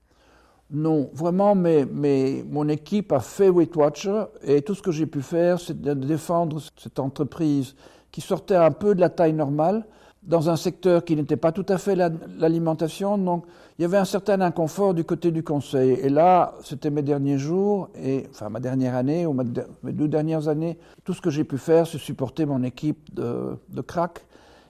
Non, 0.70 1.11
vraiment, 1.12 1.54
mais, 1.54 1.87
mais 1.90 2.44
mon 2.48 2.68
équipe 2.68 3.12
a 3.12 3.20
fait 3.20 3.50
Weight 3.50 3.76
Watcher 3.76 4.24
et 4.42 4.62
tout 4.62 4.74
ce 4.74 4.83
que 4.83 4.92
j'ai 4.92 5.07
pu 5.07 5.20
faire, 5.20 5.61
c'est 5.61 5.80
de 5.80 5.94
défendre 5.94 6.61
cette 6.76 6.98
entreprise 6.98 7.74
qui 8.11 8.20
sortait 8.20 8.57
un 8.57 8.70
peu 8.70 8.94
de 8.94 9.00
la 9.00 9.11
taille 9.11 9.35
normale 9.35 9.85
dans 10.22 10.48
un 10.48 10.57
secteur 10.57 11.04
qui 11.04 11.16
n'était 11.16 11.37
pas 11.37 11.52
tout 11.52 11.66
à 11.68 11.76
fait 11.76 11.96
l'alimentation. 11.96 13.18
Donc, 13.18 13.44
il 13.79 13.83
y 13.83 13.85
avait 13.85 13.97
un 13.97 14.05
certain 14.05 14.41
inconfort 14.41 14.95
du 14.95 15.05
côté 15.05 15.33
du 15.33 15.43
conseil. 15.43 15.93
Et 15.93 16.09
là, 16.09 16.55
c'était 16.63 16.91
mes 16.91 17.03
derniers 17.03 17.39
jours, 17.39 17.89
et, 17.97 18.27
enfin 18.31 18.49
ma 18.49 18.61
dernière 18.61 18.95
année, 18.95 19.27
ou 19.27 19.33
mes 19.33 19.93
deux 19.93 20.09
dernières 20.09 20.49
années. 20.49 20.79
Tout 21.03 21.13
ce 21.13 21.21
que 21.21 21.31
j'ai 21.31 21.45
pu 21.45 21.59
faire, 21.59 21.87
c'est 21.87 21.99
supporter 21.99 22.47
mon 22.47 22.63
équipe 22.63 23.13
de, 23.15 23.57
de 23.69 23.81
crack 23.81 24.25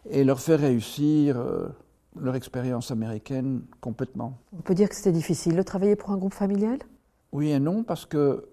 et 0.08 0.24
leur 0.24 0.40
faire 0.40 0.60
réussir 0.60 1.38
euh, 1.38 1.68
leur 2.18 2.34
expérience 2.34 2.90
américaine 2.90 3.62
complètement. 3.80 4.38
On 4.56 4.62
peut 4.62 4.74
dire 4.74 4.88
que 4.88 4.94
c'était 4.94 5.12
difficile 5.12 5.56
de 5.56 5.62
travailler 5.62 5.96
pour 5.96 6.10
un 6.10 6.16
groupe 6.16 6.34
familial? 6.34 6.78
Oui 7.32 7.50
et 7.50 7.60
non, 7.60 7.82
parce 7.82 8.06
que 8.06 8.44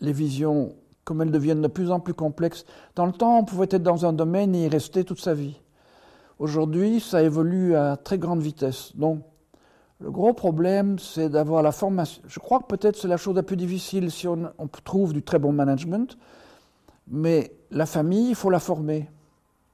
les 0.00 0.12
visions, 0.12 0.74
comme 1.04 1.22
elles 1.22 1.30
deviennent 1.30 1.62
de 1.62 1.68
plus 1.68 1.90
en 1.90 2.00
plus 2.00 2.14
complexes, 2.14 2.64
dans 2.94 3.06
le 3.06 3.12
temps, 3.12 3.38
on 3.38 3.44
pouvait 3.44 3.68
être 3.70 3.82
dans 3.82 4.06
un 4.06 4.12
domaine 4.12 4.54
et 4.54 4.66
y 4.66 4.68
rester 4.68 5.04
toute 5.04 5.20
sa 5.20 5.34
vie. 5.34 5.60
Aujourd'hui, 6.38 7.00
ça 7.00 7.22
évolue 7.22 7.74
à 7.74 7.96
très 7.96 8.18
grande 8.18 8.42
vitesse. 8.42 8.92
Donc, 8.94 9.22
le 9.98 10.10
gros 10.10 10.34
problème, 10.34 10.98
c'est 10.98 11.30
d'avoir 11.30 11.62
la 11.62 11.72
formation. 11.72 12.22
Je 12.26 12.38
crois 12.38 12.60
que 12.60 12.66
peut-être 12.66 12.96
c'est 12.96 13.08
la 13.08 13.16
chose 13.16 13.34
la 13.34 13.42
plus 13.42 13.56
difficile 13.56 14.10
si 14.10 14.28
on, 14.28 14.52
trouve 14.84 15.14
du 15.14 15.22
très 15.22 15.38
bon 15.38 15.52
management, 15.52 16.18
mais 17.08 17.52
la 17.70 17.86
famille, 17.86 18.28
il 18.28 18.34
faut 18.34 18.50
la 18.50 18.58
former. 18.60 19.08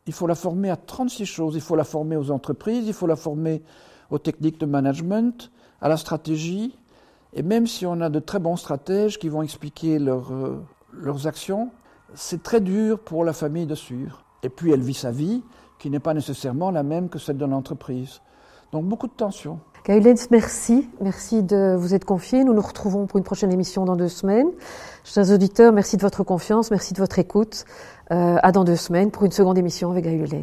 Il 0.07 0.13
faut 0.13 0.29
la 0.29 0.37
former 0.37 0.71
à 0.71 0.77
36 0.77 1.27
choses. 1.27 1.55
Il 1.57 1.61
faut 1.61 1.77
la 1.77 1.85
former 1.85 2.17
aux 2.17 2.31
entreprises, 2.31 2.87
il 2.87 2.93
faut 2.93 3.07
la 3.07 3.17
former 3.17 3.63
aux 4.11 4.19
techniques 4.19 4.61
de 4.61 4.67
management, 4.67 5.51
à 5.81 5.89
la 5.89 5.97
stratégie. 5.97 6.79
Et 7.35 7.43
même 7.43 7.67
si 7.67 7.85
on 7.87 8.01
a 8.01 8.09
de 8.09 8.21
très 8.21 8.39
bons 8.39 8.57
stratèges 8.57 9.19
qui 9.19 9.29
vont 9.29 9.43
expliquer 9.43 9.99
euh, 9.99 10.57
leurs 10.93 11.27
actions, 11.27 11.71
c'est 12.15 12.43
très 12.43 12.61
dur 12.61 13.01
pour 13.01 13.25
la 13.25 13.33
famille 13.33 13.67
de 13.67 13.75
suivre. 13.75 14.25
Et 14.43 14.49
puis 14.49 14.71
elle 14.71 14.83
vit 14.83 14.95
sa 14.95 15.11
vie 15.11 15.43
qui 15.79 15.91
n'est 15.91 16.01
pas 16.01 16.15
nécessairement 16.15 16.71
la 16.71 16.83
même 16.83 17.09
que 17.09 17.19
celle 17.19 17.39
de 17.39 17.45
l'entreprise. 17.45 18.21
Donc 18.71 18.85
beaucoup 18.85 19.09
de 19.09 19.13
tensions. 19.13 19.59
Gaëlens, 19.85 20.29
merci. 20.31 20.89
Merci 21.01 21.43
de 21.43 21.75
vous 21.77 21.95
être 21.95 22.05
confié. 22.05 22.45
Nous 22.45 22.55
nous 22.55 22.63
retrouvons 22.63 23.07
pour 23.07 23.19
une 23.19 23.25
prochaine 23.25 23.53
émission 23.53 23.85
dans 23.85 23.97
deux 23.97 24.09
semaines. 24.09 24.49
Chers 25.05 25.31
auditeurs, 25.33 25.73
merci 25.73 25.97
de 25.97 26.03
votre 26.03 26.23
confiance, 26.23 26.71
merci 26.71 26.95
de 26.95 26.99
votre 26.99 27.19
écoute. 27.19 27.65
Euh, 28.13 28.37
à 28.43 28.53
dans 28.53 28.65
deux 28.65 28.77
semaines 28.77 29.11
pour 29.11 29.25
une 29.25 29.33
seconde 29.33 29.59
émission 29.59 29.91
avec 29.91 30.05
Gaëlens. 30.05 30.43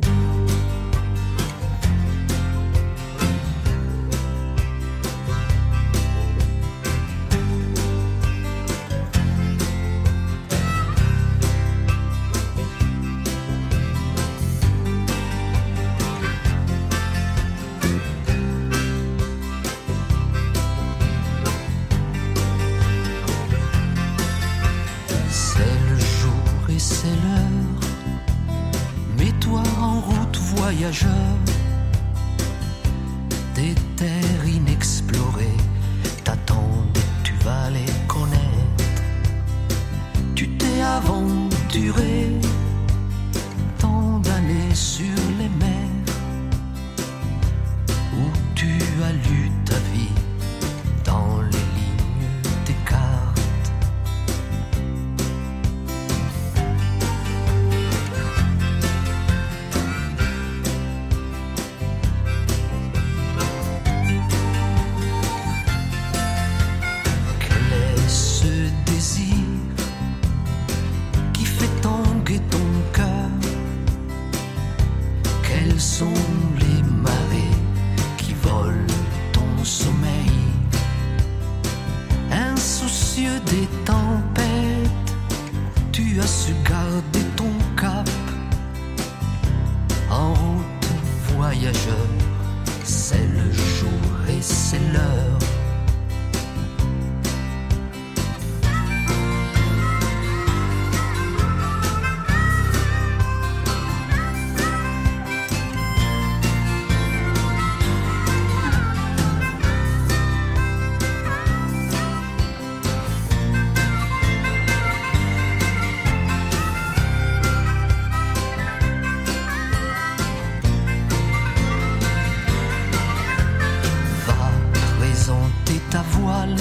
Présenter 125.30 125.80
ta 125.92 126.02
voile 126.02 126.56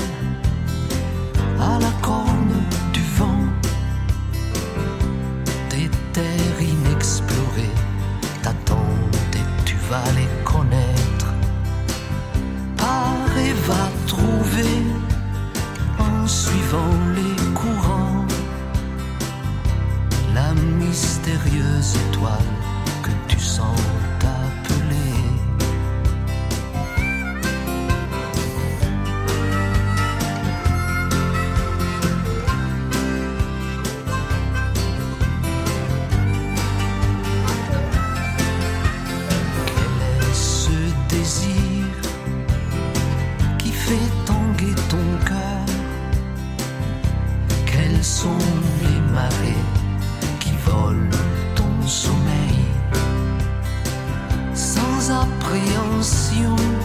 compréhension. 55.29 56.78